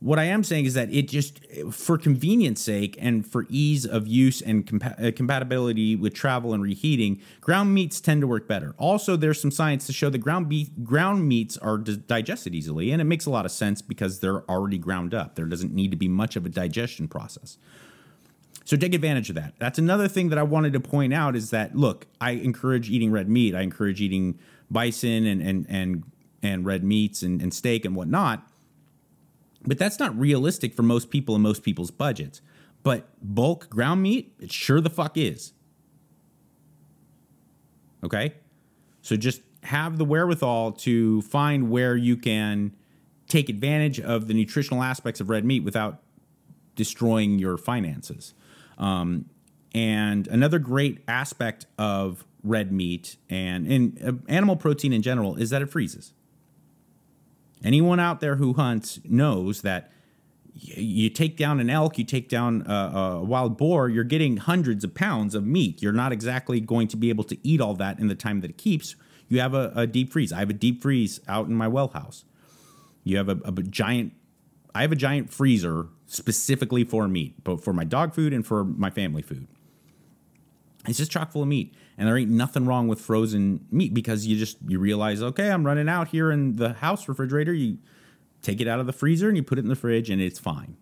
[0.00, 1.40] What I am saying is that it just,
[1.72, 6.62] for convenience sake and for ease of use and compa- uh, compatibility with travel and
[6.62, 8.74] reheating, ground meats tend to work better.
[8.78, 10.52] Also, there's some science to show that ground
[10.84, 14.48] ground meats are d- digested easily, and it makes a lot of sense because they're
[14.48, 15.34] already ground up.
[15.34, 17.58] There doesn't need to be much of a digestion process.
[18.68, 19.54] So take advantage of that.
[19.58, 23.10] That's another thing that I wanted to point out is that look, I encourage eating
[23.10, 23.54] red meat.
[23.54, 24.38] I encourage eating
[24.70, 26.04] bison and and and
[26.42, 28.46] and red meats and, and steak and whatnot
[29.64, 32.40] but that's not realistic for most people and most people's budgets.
[32.82, 35.52] But bulk ground meat, it sure the fuck is.
[38.04, 38.34] Okay?
[39.02, 42.74] So just have the wherewithal to find where you can
[43.28, 46.02] take advantage of the nutritional aspects of red meat without
[46.76, 48.34] destroying your finances.
[48.78, 49.26] Um,
[49.74, 55.50] and another great aspect of red meat and, and uh, animal protein in general is
[55.50, 56.14] that it freezes.
[57.62, 59.90] Anyone out there who hunts knows that
[60.54, 64.82] you take down an elk, you take down a, a, wild boar, you're getting hundreds
[64.82, 65.82] of pounds of meat.
[65.82, 68.50] You're not exactly going to be able to eat all that in the time that
[68.50, 68.96] it keeps.
[69.28, 70.32] You have a, a deep freeze.
[70.32, 72.24] I have a deep freeze out in my well house.
[73.04, 74.14] You have a, a giant,
[74.74, 78.64] I have a giant freezer specifically for meat, both for my dog food and for
[78.64, 79.46] my family food.
[80.86, 84.26] It's just chock full of meat, and there ain't nothing wrong with frozen meat because
[84.26, 87.52] you just you realize, okay, I'm running out here in the house refrigerator.
[87.52, 87.78] You
[88.42, 90.38] take it out of the freezer and you put it in the fridge, and it's
[90.38, 90.76] fine.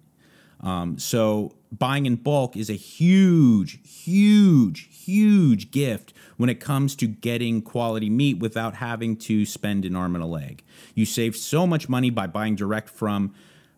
[0.61, 7.07] Um, so buying in bulk is a huge, huge, huge gift when it comes to
[7.07, 10.63] getting quality meat without having to spend an arm and a leg.
[10.95, 13.35] You save so much money by buying direct from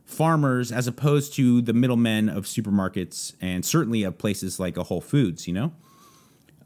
[0.08, 5.00] farmers as opposed to the middlemen of supermarkets and certainly of places like a Whole
[5.00, 5.72] Foods, you know?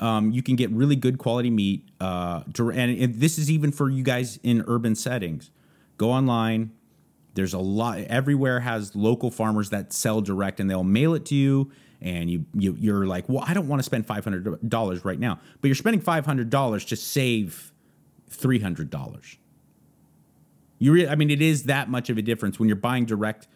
[0.01, 1.89] Um, you can get really good quality meat.
[2.01, 5.51] Uh, and, and this is even for you guys in urban settings.
[5.99, 6.73] Go online,
[7.35, 11.35] there's a lot everywhere has local farmers that sell direct and they'll mail it to
[11.35, 11.71] you
[12.01, 15.69] and you, you you're like well i don't want to spend $500 right now but
[15.69, 17.73] you're spending $500 to save
[18.31, 19.37] $300
[20.83, 23.49] you i mean it is that much of a difference when you're buying direct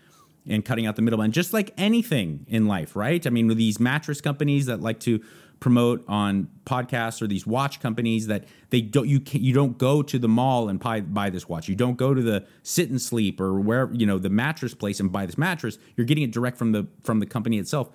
[0.49, 3.81] and cutting out the middleman just like anything in life right i mean with these
[3.81, 5.21] mattress companies that like to
[5.61, 10.03] promote on podcasts or these watch companies that they don't you can, you don't go
[10.03, 11.69] to the mall and buy, buy this watch.
[11.69, 15.01] You don't go to the sit and sleep or where you know the mattress place
[15.01, 15.79] and buy this mattress.
[15.97, 17.91] You're getting it direct from the from the company itself.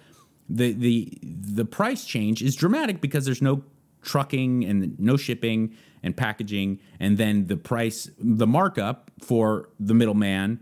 [0.50, 3.64] The the the price change is dramatic because there's no
[4.02, 10.60] trucking and no shipping and packaging and then the price the markup for the middleman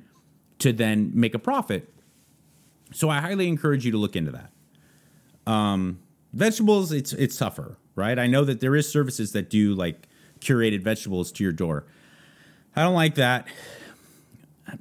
[0.60, 1.94] to then make a profit.
[2.92, 5.52] So I highly encourage you to look into that.
[5.52, 6.00] Um,
[6.34, 8.20] Vegetables, it's it's tougher, right?
[8.20, 10.08] I know that there is services that do like
[10.40, 11.86] curated vegetables to your door.
[12.76, 13.48] I don't like that.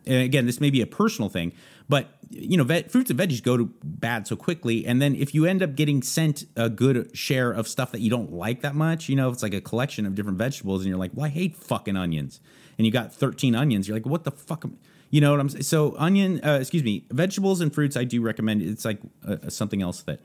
[0.04, 1.54] And again, this may be a personal thing,
[1.88, 5.34] but you know, ve- fruits and veggies go to bad so quickly, and then if
[5.34, 8.74] you end up getting sent a good share of stuff that you don't like that
[8.74, 11.30] much, you know, it's like a collection of different vegetables, and you're like, "Well, I
[11.30, 12.40] hate fucking onions,"
[12.76, 14.78] and you got 13 onions, you're like, "What the fuck?" Am-?
[15.10, 15.62] You know what I'm saying?
[15.62, 18.60] So, onion, uh, excuse me, vegetables and fruits, I do recommend.
[18.60, 20.20] It's like uh, something else that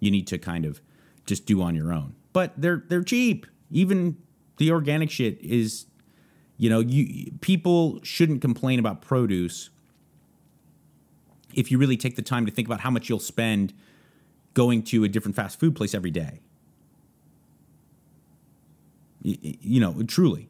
[0.00, 0.80] you need to kind of
[1.26, 2.16] just do on your own.
[2.32, 3.46] But they're they're cheap.
[3.70, 4.16] Even
[4.56, 5.86] the organic shit is
[6.58, 9.70] you know, you people shouldn't complain about produce
[11.56, 13.72] if you really take the time to think about how much you'll spend
[14.54, 16.40] going to a different fast food place every day.
[19.22, 20.48] You know, truly,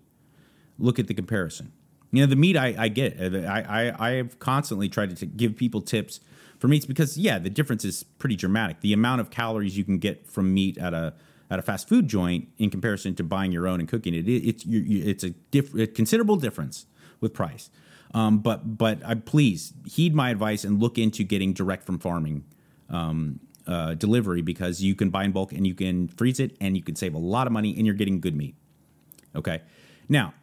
[0.79, 1.73] look at the comparison.
[2.13, 3.19] You know, the meat I, I get.
[3.21, 6.21] I, I I have constantly tried to give people tips
[6.59, 8.81] for meats because yeah, the difference is pretty dramatic.
[8.81, 11.15] The amount of calories you can get from meat at a
[11.51, 14.47] at a fast food joint in comparison to buying your own and cooking it, it
[14.47, 16.87] it's you, it's a, diff, a considerable difference
[17.21, 17.71] with price.
[18.15, 22.45] Um, but but please heed my advice and look into getting direct from farming
[22.89, 26.77] um, uh, delivery because you can buy in bulk and you can freeze it and
[26.77, 28.55] you can save a lot of money and you're getting good meat.
[29.35, 29.63] Okay,
[30.09, 30.35] now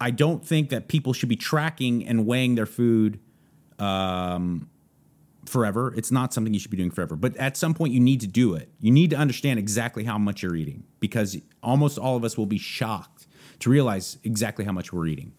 [0.00, 3.20] I don't think that people should be tracking and weighing their food
[3.78, 4.70] um,
[5.44, 5.92] forever.
[5.94, 7.16] It's not something you should be doing forever.
[7.16, 8.70] But at some point, you need to do it.
[8.80, 12.46] You need to understand exactly how much you're eating because almost all of us will
[12.46, 13.26] be shocked
[13.60, 15.32] to realize exactly how much we're eating.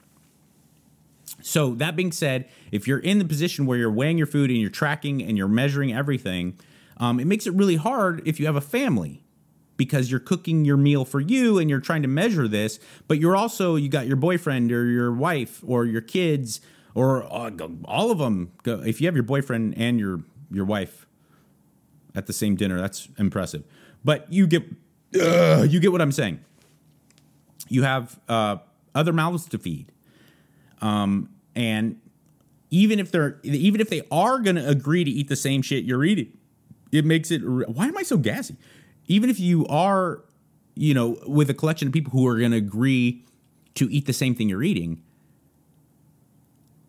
[1.41, 4.59] So, that being said, if you're in the position where you're weighing your food and
[4.59, 6.59] you're tracking and you're measuring everything,
[6.97, 9.23] um, it makes it really hard if you have a family
[9.77, 13.35] because you're cooking your meal for you and you're trying to measure this, but you're
[13.35, 16.61] also, you got your boyfriend or your wife or your kids
[16.93, 17.51] or uh,
[17.85, 18.51] all of them.
[18.65, 20.21] If you have your boyfriend and your
[20.51, 21.07] your wife
[22.13, 23.63] at the same dinner, that's impressive.
[24.03, 24.63] But you get
[25.19, 26.39] uh, you get what I'm saying.
[27.69, 28.57] You have uh,
[28.93, 29.91] other mouths to feed,
[30.81, 31.99] um, and
[32.69, 35.83] even if they're even if they are going to agree to eat the same shit
[35.83, 36.37] you're eating,
[36.91, 37.39] it makes it.
[37.39, 38.55] Why am I so gassy?
[39.07, 40.23] Even if you are,
[40.75, 43.25] you know, with a collection of people who are going to agree
[43.75, 45.01] to eat the same thing you're eating,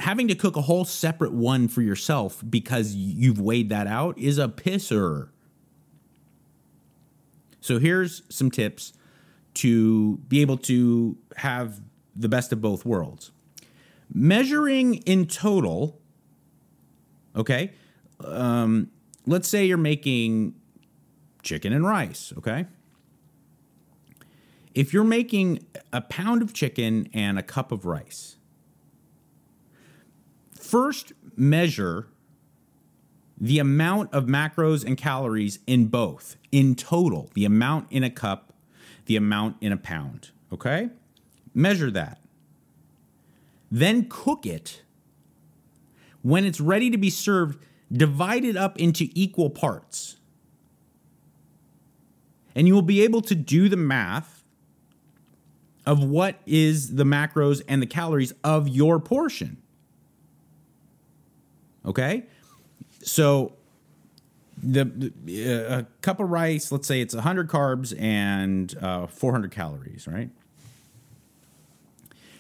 [0.00, 4.38] having to cook a whole separate one for yourself because you've weighed that out is
[4.38, 5.28] a pisser.
[7.60, 8.92] So here's some tips
[9.54, 11.80] to be able to have
[12.14, 13.30] the best of both worlds.
[14.14, 16.00] Measuring in total,
[17.34, 17.72] okay?
[18.22, 18.90] Um,
[19.26, 20.54] let's say you're making
[21.42, 22.66] chicken and rice, okay?
[24.74, 28.36] If you're making a pound of chicken and a cup of rice,
[30.58, 32.08] first measure
[33.38, 38.52] the amount of macros and calories in both, in total, the amount in a cup,
[39.06, 40.30] the amount in a pound.
[40.52, 40.90] Okay?
[41.52, 42.21] Measure that.
[43.72, 44.82] Then cook it.
[46.20, 47.58] When it's ready to be served,
[47.90, 50.16] divide it up into equal parts.
[52.54, 54.44] And you will be able to do the math
[55.86, 59.56] of what is the macros and the calories of your portion.
[61.86, 62.24] Okay,
[63.02, 63.54] so
[64.62, 70.06] the, uh, a cup of rice, let's say it's 100 carbs and uh, 400 calories,
[70.06, 70.30] right?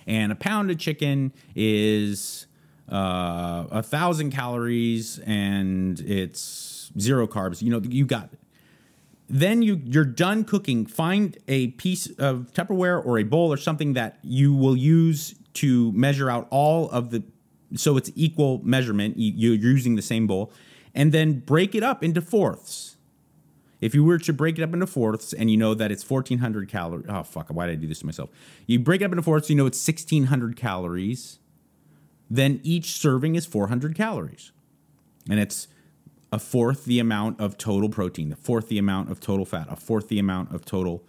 [0.06, 2.46] And a pound of chicken is
[2.90, 7.62] uh, a thousand calories and it's zero carbs.
[7.62, 8.38] You know, you got it.
[9.28, 10.84] Then you you're done cooking.
[10.84, 15.92] Find a piece of Tupperware or a bowl or something that you will use to
[15.92, 17.22] measure out all of the
[17.74, 19.16] so it's equal measurement.
[19.16, 20.52] You, you're using the same bowl,
[20.94, 22.91] and then break it up into fourths.
[23.82, 26.68] If you were to break it up into fourths and you know that it's 1400
[26.68, 28.30] calories, oh fuck, why did I do this to myself?
[28.66, 31.40] You break it up into fourths, you know it's 1600 calories,
[32.30, 34.52] then each serving is 400 calories.
[35.28, 35.66] And it's
[36.32, 39.74] a fourth the amount of total protein, a fourth the amount of total fat, a
[39.74, 41.04] fourth the amount of total.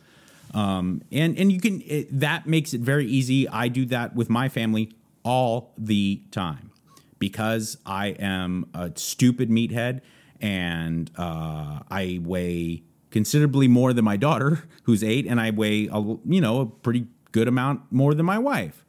[0.56, 3.48] Um, and and you can it, that makes it very easy.
[3.48, 4.92] I do that with my family
[5.24, 6.72] all the time
[7.20, 10.02] because I am a stupid meathead
[10.44, 16.00] and uh, I weigh considerably more than my daughter, who's eight, and I weigh a,
[16.00, 18.86] you know a pretty good amount more than my wife.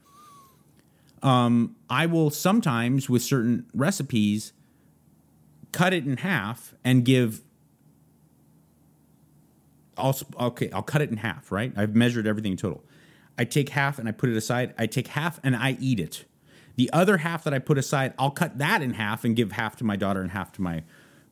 [1.22, 4.52] Um, I will sometimes with certain recipes
[5.72, 7.40] cut it in half and give.
[9.96, 10.70] I'll okay.
[10.72, 11.52] I'll cut it in half.
[11.52, 11.72] Right.
[11.76, 12.84] I've measured everything in total.
[13.38, 14.74] I take half and I put it aside.
[14.76, 16.24] I take half and I eat it.
[16.76, 19.76] The other half that I put aside, I'll cut that in half and give half
[19.76, 20.82] to my daughter and half to my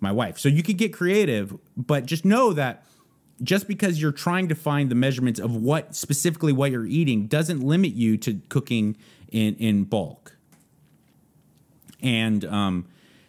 [0.03, 0.39] my wife.
[0.39, 2.85] So you could get creative, but just know that
[3.43, 7.61] just because you're trying to find the measurements of what specifically what you're eating doesn't
[7.61, 8.97] limit you to cooking
[9.31, 10.37] in in bulk.
[12.03, 12.87] And um,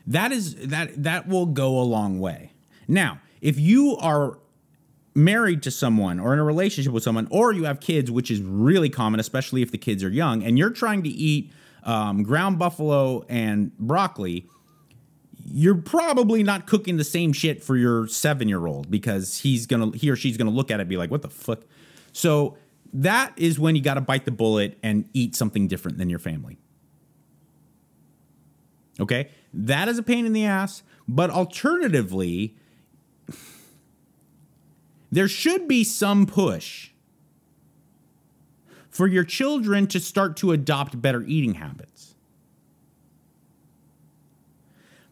[0.07, 2.51] that is that that will go a long way.
[2.87, 4.39] Now, if you are
[5.15, 8.41] married to someone or in a relationship with someone, or you have kids, which is
[8.41, 11.51] really common, especially if the kids are young, and you're trying to eat
[11.83, 14.47] um, ground buffalo and broccoli,
[15.45, 19.95] you're probably not cooking the same shit for your seven year old because he's gonna
[19.95, 21.61] he or she's gonna look at it and be like, what the fuck?
[22.11, 22.57] So
[22.93, 26.19] that is when you got to bite the bullet and eat something different than your
[26.19, 26.59] family.
[28.99, 30.83] Okay, that is a pain in the ass.
[31.07, 32.55] But alternatively,
[35.11, 36.91] there should be some push
[38.89, 41.92] for your children to start to adopt better eating habits.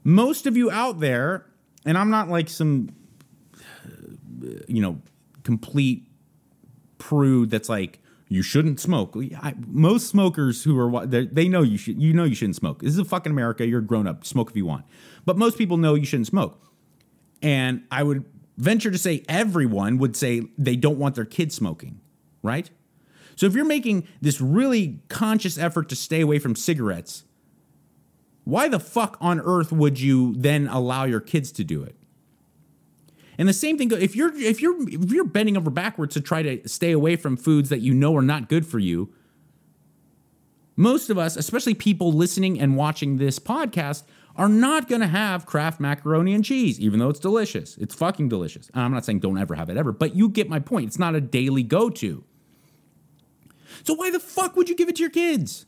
[0.04, 1.46] Most of you out there,
[1.86, 2.90] and I'm not like some,
[3.56, 5.02] uh, you know,
[5.44, 6.08] complete
[6.98, 8.00] prude that's like,
[8.32, 9.18] you shouldn't smoke.
[9.42, 12.82] I, most smokers who are they know you should you know you shouldn't smoke.
[12.82, 13.68] This is a fucking America.
[13.68, 14.26] You're a grown up.
[14.26, 14.86] Smoke if you want.
[15.26, 16.58] But most people know you shouldn't smoke.
[17.42, 18.24] And I would
[18.58, 22.00] venture to say everyone would say they don't want their kids smoking,
[22.42, 22.70] right?
[23.36, 27.26] So if you're making this really conscious effort to stay away from cigarettes,
[28.44, 31.96] why the fuck on earth would you then allow your kids to do it?
[33.38, 36.44] And the same thing if you're if you're if you're bending over backwards to try
[36.44, 39.14] to stay away from foods that you know are not good for you,
[40.76, 44.04] most of us, especially people listening and watching this podcast,
[44.36, 47.78] are not going to have Kraft macaroni and cheese, even though it's delicious.
[47.78, 48.70] It's fucking delicious.
[48.74, 50.88] And I'm not saying don't ever have it ever, but you get my point.
[50.88, 52.24] It's not a daily go to.
[53.84, 55.66] So why the fuck would you give it to your kids?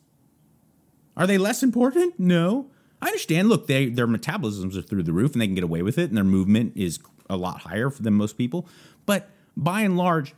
[1.16, 2.20] Are they less important?
[2.20, 2.70] No.
[3.02, 3.50] I understand.
[3.50, 6.10] Look, they, their metabolisms are through the roof and they can get away with it,
[6.10, 7.00] and their movement is
[7.30, 8.68] a lot higher than most people.
[9.06, 10.34] But by and large,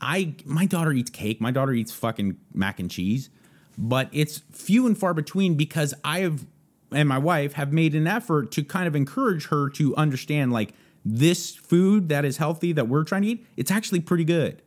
[0.00, 1.40] I my daughter eats cake.
[1.40, 3.30] My daughter eats fucking mac and cheese,
[3.76, 6.46] but it's few and far between because I have
[6.90, 10.74] and my wife have made an effort to kind of encourage her to understand like
[11.04, 14.62] this food that is healthy that we're trying to eat, it's actually pretty good.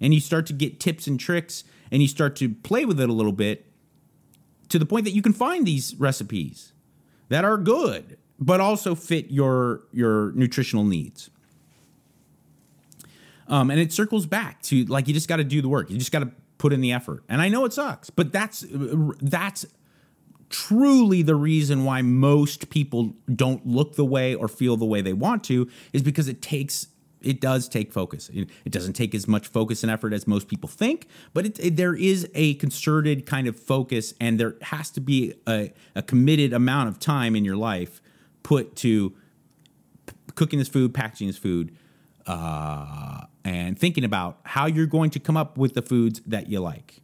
[0.00, 3.08] And you start to get tips and tricks and you start to play with it
[3.08, 3.66] a little bit
[4.68, 6.72] to the point that you can find these recipes
[7.28, 11.30] that are good but also fit your your nutritional needs.
[13.48, 15.90] Um, and it circles back to like you just got to do the work.
[15.90, 17.22] You just got to put in the effort.
[17.28, 19.66] And I know it sucks, but that's that's
[20.48, 25.12] truly the reason why most people don't look the way or feel the way they
[25.12, 26.88] want to is because it takes
[27.26, 28.30] it does take focus.
[28.32, 31.76] It, doesn't take as much focus and effort as most people think, but it, it,
[31.76, 36.52] there is a concerted kind of focus, and there has to be a, a committed
[36.52, 38.00] amount of time in your life
[38.42, 39.10] put to
[40.06, 41.76] p- cooking this food, packaging this food,
[42.26, 46.60] uh, and thinking about how you're going to come up with the foods that you
[46.60, 47.00] like,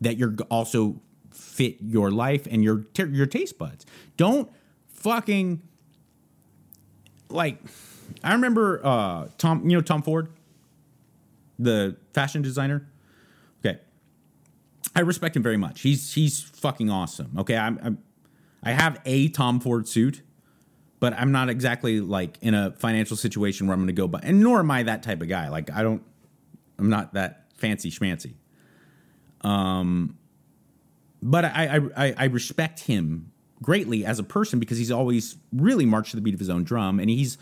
[0.00, 1.00] that you're also
[1.30, 3.86] fit your life and your your taste buds.
[4.16, 4.50] Don't
[4.88, 5.62] fucking
[7.28, 7.58] like.
[8.22, 9.68] I remember uh, Tom.
[9.68, 10.28] You know Tom Ford,
[11.58, 12.86] the fashion designer.
[13.64, 13.78] Okay,
[14.94, 15.82] I respect him very much.
[15.82, 17.32] He's he's fucking awesome.
[17.38, 17.98] Okay, I'm, I'm
[18.62, 20.22] I have a Tom Ford suit,
[21.00, 24.20] but I'm not exactly like in a financial situation where I'm going to go buy.
[24.22, 25.48] And nor am I that type of guy.
[25.48, 26.02] Like I don't,
[26.78, 28.34] I'm not that fancy schmancy.
[29.42, 30.16] Um,
[31.22, 33.32] but I, I I respect him
[33.62, 36.64] greatly as a person because he's always really marched to the beat of his own
[36.64, 37.36] drum, and he's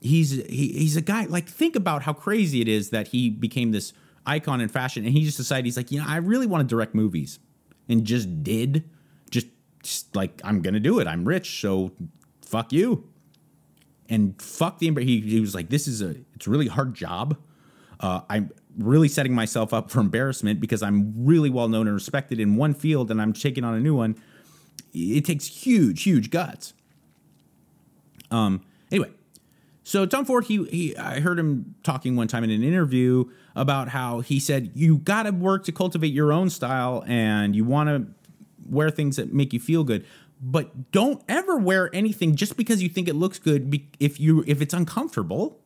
[0.00, 3.72] he's he, he's a guy like think about how crazy it is that he became
[3.72, 3.92] this
[4.26, 6.74] icon in fashion, and he just decided he's like you know I really want to
[6.74, 7.38] direct movies,
[7.88, 8.88] and just did
[9.30, 9.46] just,
[9.82, 11.06] just like I'm gonna do it.
[11.06, 11.92] I'm rich, so
[12.42, 13.08] fuck you,
[14.08, 17.36] and fuck the he he was like this is a it's a really hard job.
[18.00, 22.40] Uh, I'm really setting myself up for embarrassment because I'm really well known and respected
[22.40, 24.16] in one field, and I'm taking on a new one.
[24.92, 26.72] It takes huge, huge guts.
[28.30, 28.62] Um.
[28.90, 29.10] Anyway,
[29.90, 33.24] so Tom Ford, he, he I heard him talking one time in an interview
[33.56, 37.64] about how he said you got to work to cultivate your own style, and you
[37.64, 38.06] want to
[38.68, 40.06] wear things that make you feel good
[40.42, 44.62] but don't ever wear anything just because you think it looks good if you if
[44.62, 45.60] it's uncomfortable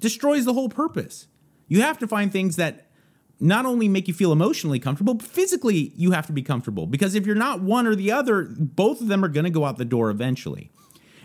[0.00, 1.28] destroys the whole purpose.
[1.68, 2.90] You have to find things that
[3.38, 6.86] not only make you feel emotionally comfortable, but physically you have to be comfortable.
[6.86, 9.64] Because if you're not one or the other, both of them are going to go
[9.64, 10.70] out the door eventually.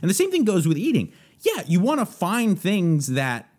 [0.01, 1.11] And the same thing goes with eating.
[1.41, 3.49] Yeah, you want to find things that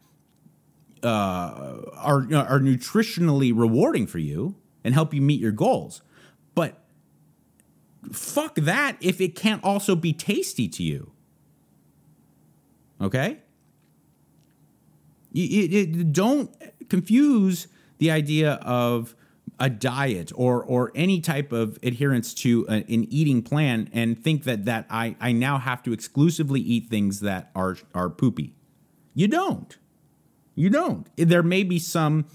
[1.03, 6.03] uh, are are nutritionally rewarding for you and help you meet your goals.
[6.55, 6.79] But
[8.11, 11.13] fuck that if it can't also be tasty to you.
[13.01, 13.39] Okay?
[16.13, 16.55] don't
[16.91, 17.67] confuse
[17.97, 19.15] the idea of
[19.63, 24.45] a diet or or any type of adherence to a, an eating plan and think
[24.45, 28.55] that that I I now have to exclusively eat things that are are poopy.
[29.15, 29.77] You don't.
[30.55, 31.09] You don't.
[31.17, 32.27] There may be some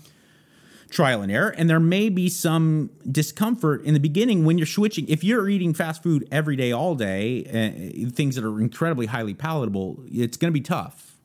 [0.90, 5.06] trial and error and there may be some discomfort in the beginning when you're switching
[5.10, 9.34] if you're eating fast food every day all day uh, things that are incredibly highly
[9.34, 11.18] palatable it's going to be tough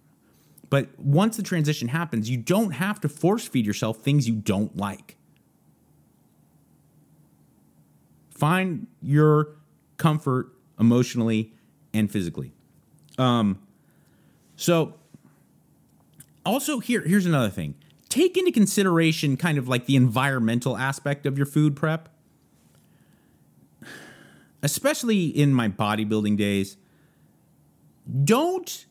[0.72, 4.74] but once the transition happens, you don't have to force feed yourself things you don't
[4.74, 5.18] like.
[8.42, 9.54] Find your
[9.98, 11.52] comfort emotionally
[11.94, 12.52] and physically.
[13.16, 13.60] Um,
[14.56, 14.94] so,
[16.44, 17.76] also here, here's another thing.
[18.08, 22.08] Take into consideration kind of like the environmental aspect of your food prep.
[24.60, 26.76] Especially in my bodybuilding days,
[28.24, 28.86] don't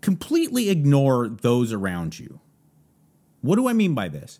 [0.00, 2.38] completely ignore those around you.
[3.40, 4.38] What do I mean by this?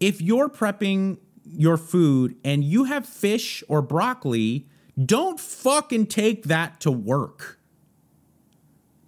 [0.00, 1.18] If you're prepping
[1.50, 4.66] your food and you have fish or broccoli,
[5.02, 7.58] don't fucking take that to work.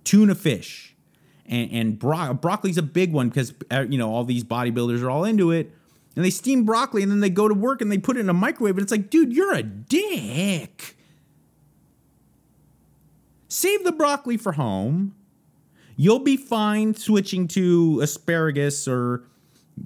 [0.04, 0.94] Tuna fish.
[1.46, 5.10] And, and bro- broccoli's a big one because, uh, you know, all these bodybuilders are
[5.10, 5.74] all into it.
[6.16, 8.28] And they steam broccoli and then they go to work and they put it in
[8.28, 8.76] a microwave.
[8.76, 10.96] And it's like, dude, you're a dick.
[13.48, 15.14] Save the broccoli for home
[16.02, 19.24] You'll be fine switching to asparagus or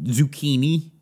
[0.04, 0.92] zucchini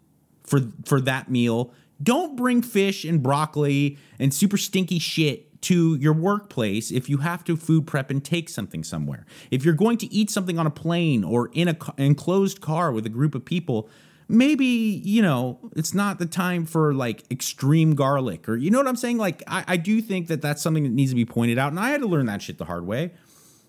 [0.52, 1.72] for for that meal.
[2.02, 7.42] Don't bring fish and broccoli and super stinky shit to your workplace if you have
[7.44, 9.24] to food prep and take something somewhere.
[9.50, 13.06] If you're going to eat something on a plane or in a enclosed car with
[13.06, 13.88] a group of people,
[14.28, 18.88] maybe, you know, it's not the time for like extreme garlic or you know what
[18.88, 19.16] I'm saying?
[19.16, 21.70] Like I, I do think that that's something that needs to be pointed out.
[21.70, 23.14] And I had to learn that shit the hard way.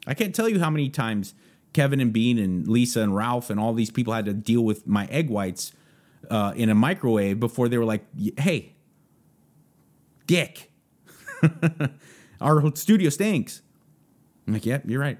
[0.05, 1.33] I can't tell you how many times
[1.71, 4.85] Kevin and Bean and Lisa and Ralph and all these people had to deal with
[4.85, 5.71] my egg whites
[6.29, 8.03] uh, in a microwave before they were like,
[8.37, 8.75] "Hey,
[10.27, 10.71] Dick,
[12.41, 13.61] our studio stinks."
[14.47, 15.17] I'm like, "Yep, yeah, you're right.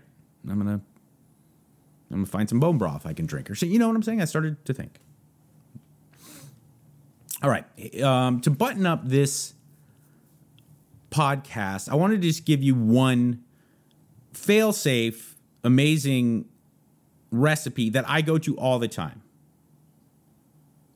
[0.49, 0.81] I'm gonna,
[2.11, 4.03] I'm gonna find some bone broth I can drink." Or so, you know what I'm
[4.03, 4.21] saying?
[4.21, 4.99] I started to think.
[7.41, 7.65] All right,
[8.01, 9.53] um, to button up this
[11.09, 13.43] podcast, I wanted to just give you one
[14.33, 16.45] fail safe, amazing
[17.31, 19.22] recipe that I go to all the time.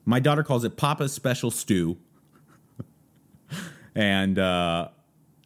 [0.07, 1.97] My daughter calls it Papa's Special Stew.
[3.93, 4.87] and uh,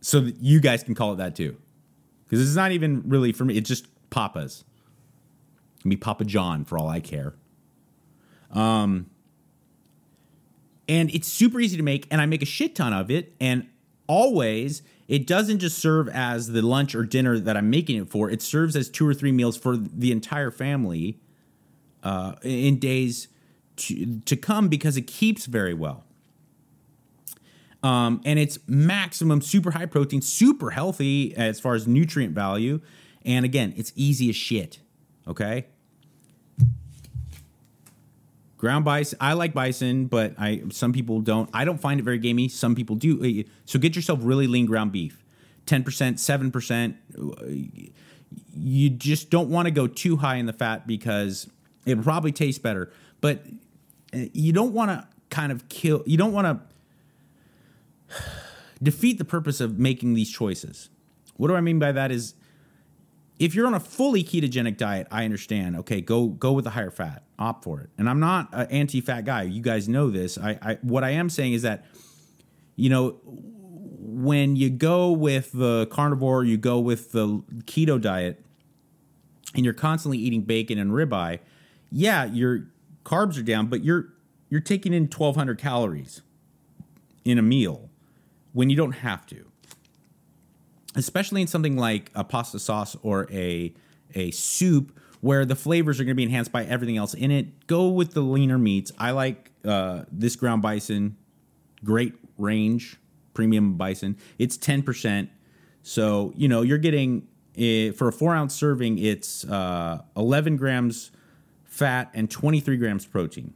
[0.01, 1.57] so you guys can call it that too.
[2.26, 4.64] Because it's not even really for me, it's just Papa's.
[5.78, 7.34] It can be Papa John for all I care.
[8.51, 9.09] Um,
[10.88, 13.34] and it's super easy to make, and I make a shit ton of it.
[13.41, 13.68] And
[14.05, 18.30] always it doesn't just serve as the lunch or dinner that I'm making it for.
[18.30, 21.20] It serves as two or three meals for the entire family
[22.03, 23.28] uh, in days
[23.88, 26.04] to, to come because it keeps very well.
[27.84, 32.80] Um, and it's maximum super high protein, super healthy as far as nutrient value.
[33.26, 34.80] And again, it's easy as shit.
[35.28, 35.66] Okay.
[38.58, 39.18] Ground bison.
[39.20, 41.50] I like bison, but I some people don't.
[41.52, 42.48] I don't find it very gamey.
[42.48, 43.44] Some people do.
[43.66, 45.24] So get yourself really lean ground beef,
[45.66, 46.98] ten percent, seven percent.
[48.56, 51.50] You just don't want to go too high in the fat because
[51.88, 52.92] it'll probably taste better.
[53.20, 53.50] But uh,
[54.14, 56.03] you don't want to kind of kill.
[56.05, 56.47] You don't want
[58.09, 58.16] to
[58.84, 60.89] defeat the purpose of making these choices.
[61.38, 62.12] What do I mean by that?
[62.12, 62.34] Is
[63.39, 65.76] if you're on a fully ketogenic diet, I understand.
[65.78, 67.89] Okay, go go with the higher fat, opt for it.
[67.97, 69.43] And I'm not an anti-fat guy.
[69.43, 70.38] You guys know this.
[70.38, 71.86] I, I what I am saying is that,
[72.76, 78.43] you know, when you go with the carnivore, you go with the keto diet,
[79.55, 81.39] and you're constantly eating bacon and ribeye,
[81.91, 82.68] yeah, your
[83.04, 84.10] carbs are down, but you're
[84.49, 86.22] you're taking in 1,200 calories
[87.24, 87.89] in a meal
[88.52, 89.45] when you don't have to
[90.95, 93.74] especially in something like a pasta sauce or a
[94.16, 97.68] a soup where the flavors are going to be enhanced by everything else in it.
[97.68, 98.91] Go with the leaner meats.
[98.97, 101.16] I like uh, this ground bison,
[101.84, 102.97] great range,
[103.34, 104.18] premium bison.
[104.39, 105.30] It's ten percent,
[105.84, 107.28] so you know you're getting
[107.58, 108.97] eh, for a four ounce serving.
[108.99, 111.12] It's uh, eleven grams
[111.72, 113.56] fat and twenty three grams protein.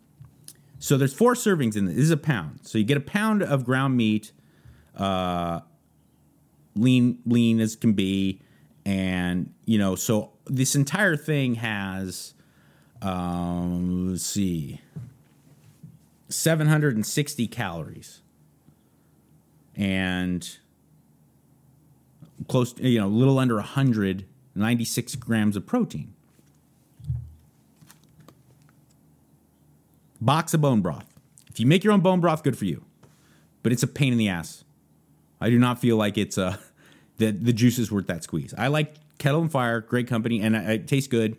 [0.80, 1.96] So there's four servings in this.
[1.96, 2.62] This is a pound.
[2.64, 4.32] So you get a pound of ground meat.
[4.96, 5.60] Uh,
[6.76, 8.42] lean lean as can be
[8.86, 12.34] and you know so this entire thing has
[13.02, 14.82] um let's see
[16.30, 18.22] 760 calories
[19.76, 20.58] and
[22.48, 26.14] close to, you know a little under 100 96 grams of protein
[30.26, 31.08] box of bone broth
[31.50, 32.84] if you make your own bone broth good for you
[33.64, 34.66] but it's a pain in the ass
[35.40, 36.60] I do not feel like it's a
[37.18, 38.54] the the juice is worth that squeeze.
[38.58, 41.38] I like Kettle and Fire, great company, and it, it tastes good.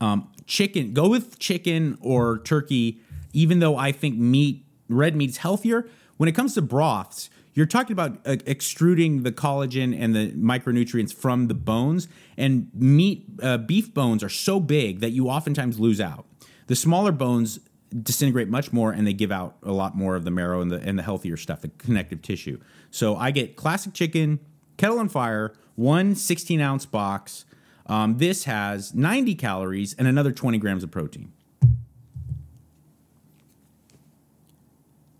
[0.00, 3.00] Um, chicken, go with chicken or turkey,
[3.32, 5.88] even though I think meat, red meat's healthier.
[6.16, 11.14] When it comes to broths, you're talking about uh, extruding the collagen and the micronutrients
[11.14, 16.00] from the bones, and meat, uh, beef bones are so big that you oftentimes lose
[16.00, 16.26] out.
[16.70, 17.58] The smaller bones
[18.00, 20.76] disintegrate much more and they give out a lot more of the marrow and the
[20.76, 22.60] and the healthier stuff, the connective tissue.
[22.92, 24.38] So I get classic chicken,
[24.76, 27.44] Kettle and Fire, one 16 ounce box.
[27.86, 31.32] Um, this has 90 calories and another 20 grams of protein.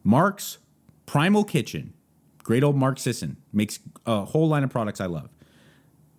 [0.04, 0.58] Mark's
[1.04, 1.94] Primal Kitchen,
[2.44, 5.30] great old Mark Sisson, makes a whole line of products I love.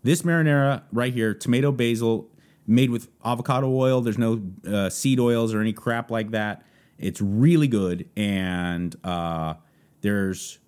[0.03, 2.29] This marinara right here, tomato basil,
[2.67, 4.01] made with avocado oil.
[4.01, 6.63] There's no uh, seed oils or any crap like that.
[6.97, 9.55] It's really good, and uh,
[10.01, 10.59] there's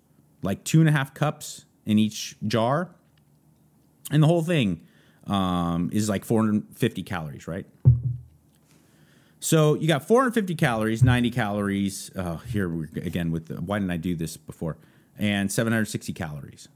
[0.42, 2.90] like two and a half cups in each jar,
[4.10, 4.80] and the whole thing
[5.26, 7.66] um, is like 450 calories, right?
[9.40, 12.10] So you got 450 calories, 90 calories.
[12.16, 14.78] Oh, here we again with the, why didn't I do this before?
[15.18, 16.68] And 760 calories.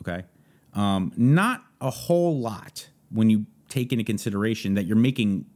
[0.00, 0.24] Okay,
[0.72, 5.46] um, not a whole lot when you take into consideration that you're making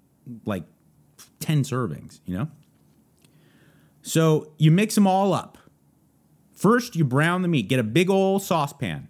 [0.46, 0.64] like
[1.40, 2.48] 10 servings, you know?
[4.00, 5.58] So you mix them all up.
[6.54, 7.68] First, you brown the meat.
[7.68, 9.08] Get a big old saucepan.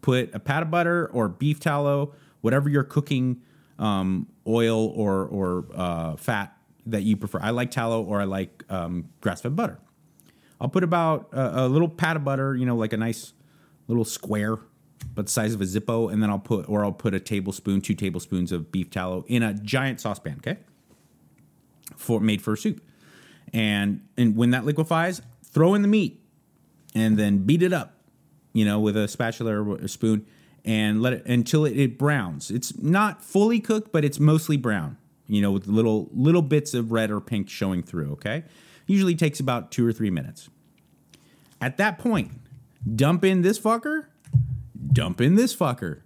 [0.00, 3.42] Put a pat of butter or beef tallow, whatever you're cooking,
[3.78, 7.40] um, oil or, or uh, fat that you prefer.
[7.42, 9.78] I like tallow or I like um, grass fed butter.
[10.58, 13.34] I'll put about a, a little pat of butter, you know, like a nice
[13.86, 14.58] little square
[15.14, 17.80] but the size of a Zippo, and then I'll put or I'll put a tablespoon,
[17.80, 20.36] two tablespoons of beef tallow in a giant saucepan.
[20.38, 20.58] Okay,
[21.96, 22.80] for made for soup,
[23.52, 26.22] and and when that liquefies, throw in the meat,
[26.94, 27.94] and then beat it up,
[28.52, 30.26] you know, with a spatula or a spoon,
[30.64, 32.50] and let it until it, it browns.
[32.50, 34.96] It's not fully cooked, but it's mostly brown.
[35.26, 38.12] You know, with little little bits of red or pink showing through.
[38.12, 38.44] Okay,
[38.86, 40.48] usually takes about two or three minutes.
[41.60, 42.32] At that point,
[42.96, 44.06] dump in this fucker
[44.92, 46.00] dump in this fucker.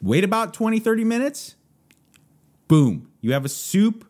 [0.00, 1.56] Wait about 20, 30 minutes.
[2.68, 3.10] Boom.
[3.20, 4.04] You have a soup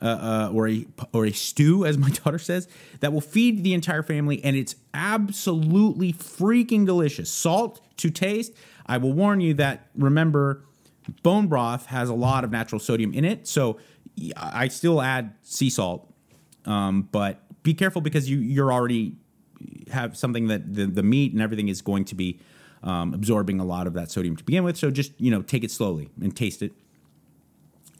[0.00, 2.68] uh, uh, or, a, or a stew, as my daughter says,
[3.00, 4.42] that will feed the entire family.
[4.44, 7.30] And it's absolutely freaking delicious.
[7.30, 8.52] Salt to taste.
[8.86, 10.64] I will warn you that, remember,
[11.22, 13.48] bone broth has a lot of natural sodium in it.
[13.48, 13.78] So
[14.36, 16.12] I still add sea salt.
[16.64, 19.16] Um, but be careful because you, you're already
[19.90, 22.38] have something that the, the meat and everything is going to be
[22.82, 24.76] um, absorbing a lot of that sodium to begin with.
[24.76, 26.72] So just you know take it slowly and taste it.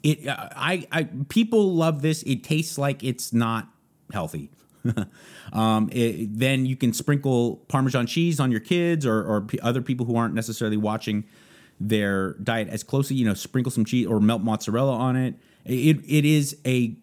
[0.03, 2.23] It uh, I, I people love this.
[2.23, 3.67] It tastes like it's not
[4.13, 4.49] healthy.
[5.53, 9.81] um, it, then you can sprinkle Parmesan cheese on your kids or, or p- other
[9.81, 11.25] people who aren't necessarily watching
[11.81, 13.17] their diet as closely.
[13.17, 15.35] You know, sprinkle some cheese or melt mozzarella on it.
[15.65, 16.95] It it is a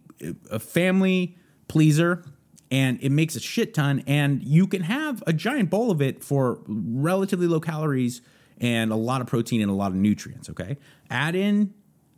[0.50, 1.36] a family
[1.68, 2.24] pleaser
[2.70, 6.22] and it makes a shit ton and you can have a giant bowl of it
[6.22, 8.22] for relatively low calories
[8.58, 10.76] and a lot of protein and a lot of nutrients okay?
[11.10, 11.74] Add in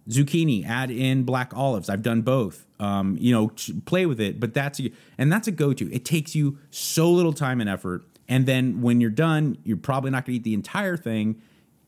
[0.08, 1.90] zucchini add in black olives.
[1.90, 2.66] I've done both.
[2.80, 3.50] Um, you know
[3.86, 5.92] play with it but that's a, and that's a go-to.
[5.92, 10.10] It takes you so little time and effort and then when you're done you're probably
[10.10, 11.40] not going to eat the entire thing.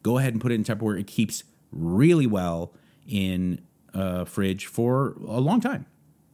[0.03, 0.99] Go ahead and put it in tupperware.
[0.99, 2.75] It keeps really well
[3.07, 3.61] in
[3.95, 5.87] a fridge for a long time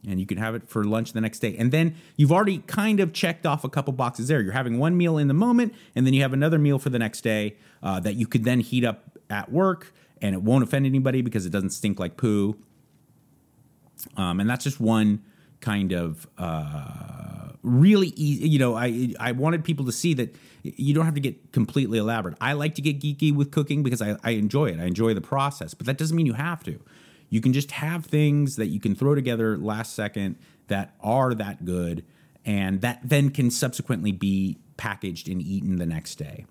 [0.05, 1.55] and you can have it for lunch the next day.
[1.57, 4.41] And then you've already kind of checked off a couple boxes there.
[4.41, 6.99] You're having one meal in the moment, and then you have another meal for the
[6.99, 10.85] next day uh, that you could then heat up at work, and it won't offend
[10.85, 12.57] anybody because it doesn't stink like poo.
[14.15, 15.23] Um, and that's just one
[15.59, 18.47] kind of uh, really easy.
[18.47, 21.97] You know, I I wanted people to see that you don't have to get completely
[21.97, 22.37] elaborate.
[22.39, 24.79] I like to get geeky with cooking because I, I enjoy it.
[24.79, 26.79] I enjoy the process, but that doesn't mean you have to.
[27.29, 31.65] You can just have things that you can throw together last second that are that
[31.65, 32.05] good
[32.45, 36.45] and that then can subsequently be packaged and eaten the next day.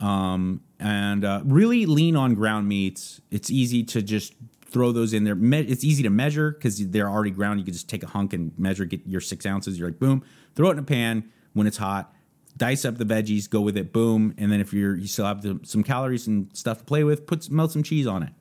[0.00, 3.20] Um, and uh, really lean on ground meats.
[3.30, 4.34] It's easy to just
[4.66, 5.34] throw those in there.
[5.34, 7.60] Me- it's easy to measure because they're already ground.
[7.60, 9.78] You can just take a hunk and measure, get your six ounces.
[9.78, 12.14] You're like, boom, throw it in a pan when it's hot.
[12.56, 14.34] Dice up the veggies, go with it, boom.
[14.38, 17.26] And then if you're you still have the, some calories and stuff to play with,
[17.26, 18.32] put melt some cheese on it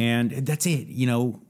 [0.00, 1.42] and that's it you know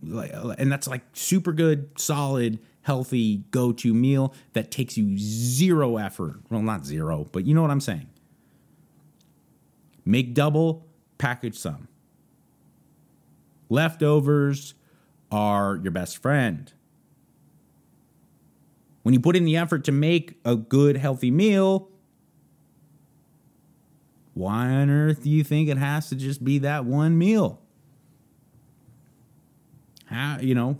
[0.58, 6.40] and that's like super good solid healthy go-to meal that takes you zero effort.
[6.50, 8.08] Well not zero but you know what i'm saying?
[10.04, 10.84] Make double
[11.18, 11.86] package some.
[13.68, 14.74] Leftovers
[15.30, 16.72] are your best friend.
[19.02, 21.88] When you put in the effort to make a good healthy meal
[24.34, 27.60] why on earth do you think it has to just be that one meal
[30.40, 30.78] you know,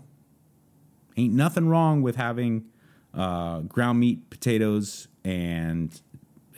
[1.17, 2.65] ain't nothing wrong with having
[3.13, 6.01] uh, ground meat, potatoes, and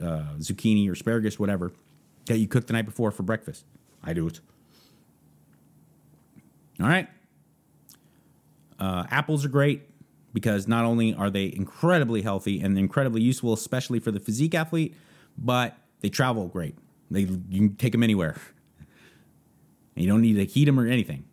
[0.01, 1.71] uh, zucchini or asparagus, whatever,
[2.25, 3.65] that you cooked the night before for breakfast.
[4.03, 4.39] I do it.
[6.79, 7.07] All right.
[8.79, 9.83] Uh, apples are great
[10.33, 14.95] because not only are they incredibly healthy and incredibly useful, especially for the physique athlete,
[15.37, 16.75] but they travel great.
[17.11, 18.35] They you can take them anywhere.
[19.95, 21.25] you don't need to heat them or anything.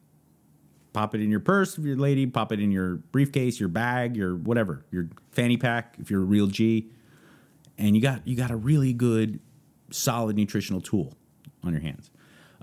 [0.93, 3.69] Pop it in your purse if you're a lady, pop it in your briefcase, your
[3.69, 6.91] bag, your whatever, your fanny pack if you're a real G.
[7.79, 9.41] And you got you got a really good,
[9.91, 11.15] solid nutritional tool
[11.63, 12.11] on your hands.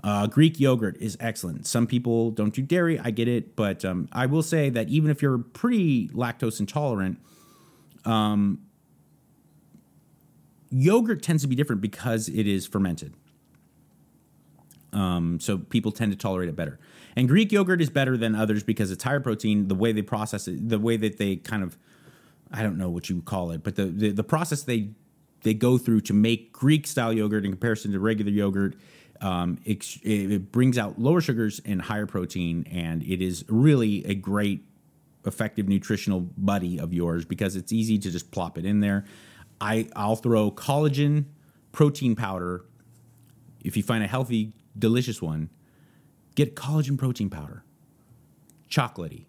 [0.04, 1.66] Uh, Greek yogurt is excellent.
[1.66, 3.00] Some people don't do dairy.
[3.00, 7.18] I get it, but um, I will say that even if you're pretty lactose intolerant,
[8.04, 8.60] um,
[10.70, 13.14] yogurt tends to be different because it is fermented.
[14.92, 16.78] Um, so people tend to tolerate it better.
[17.18, 19.66] And Greek yogurt is better than others because it's higher protein.
[19.66, 21.76] The way they process it, the way that they kind of,
[22.52, 24.90] I don't know what you would call it, but the the, the process they
[25.42, 28.76] they go through to make Greek style yogurt in comparison to regular yogurt,
[29.20, 34.14] um, it, it brings out lower sugars and higher protein, and it is really a
[34.14, 34.64] great,
[35.26, 39.04] effective nutritional buddy of yours because it's easy to just plop it in there.
[39.60, 41.24] I I'll throw collagen
[41.72, 42.64] protein powder
[43.64, 45.50] if you find a healthy delicious one.
[46.38, 47.64] Get collagen protein powder,
[48.70, 49.24] chocolatey.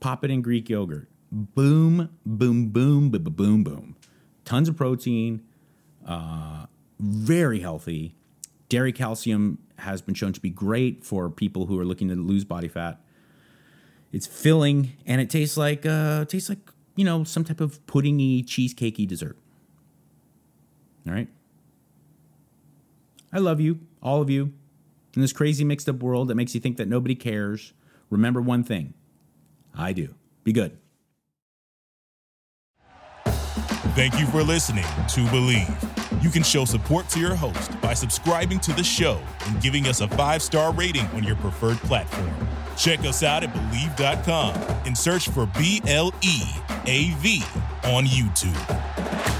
[0.00, 1.08] Pop it in Greek yogurt.
[1.32, 3.96] Boom, boom, boom, boom, boom, boom.
[4.44, 5.40] Tons of protein,
[6.06, 6.66] uh,
[7.00, 8.16] very healthy.
[8.68, 12.44] Dairy calcium has been shown to be great for people who are looking to lose
[12.44, 13.00] body fat.
[14.12, 18.44] It's filling and it tastes like uh, tastes like you know some type of puddingy,
[18.44, 19.38] cheesecakey dessert.
[21.06, 21.28] All right.
[23.32, 24.52] I love you, all of you.
[25.16, 27.72] In this crazy mixed up world that makes you think that nobody cares,
[28.10, 28.92] remember one thing
[29.74, 30.14] I do.
[30.44, 30.76] Be good.
[33.94, 36.22] Thank you for listening to Bleav.
[36.22, 40.02] You can show support to your host by subscribing to the show and giving us
[40.02, 42.30] a five star rating on your preferred platform.
[42.76, 44.54] Check us out at Bleav.com
[44.84, 46.42] and search for B L E
[46.84, 47.42] A V
[47.84, 49.35] on YouTube.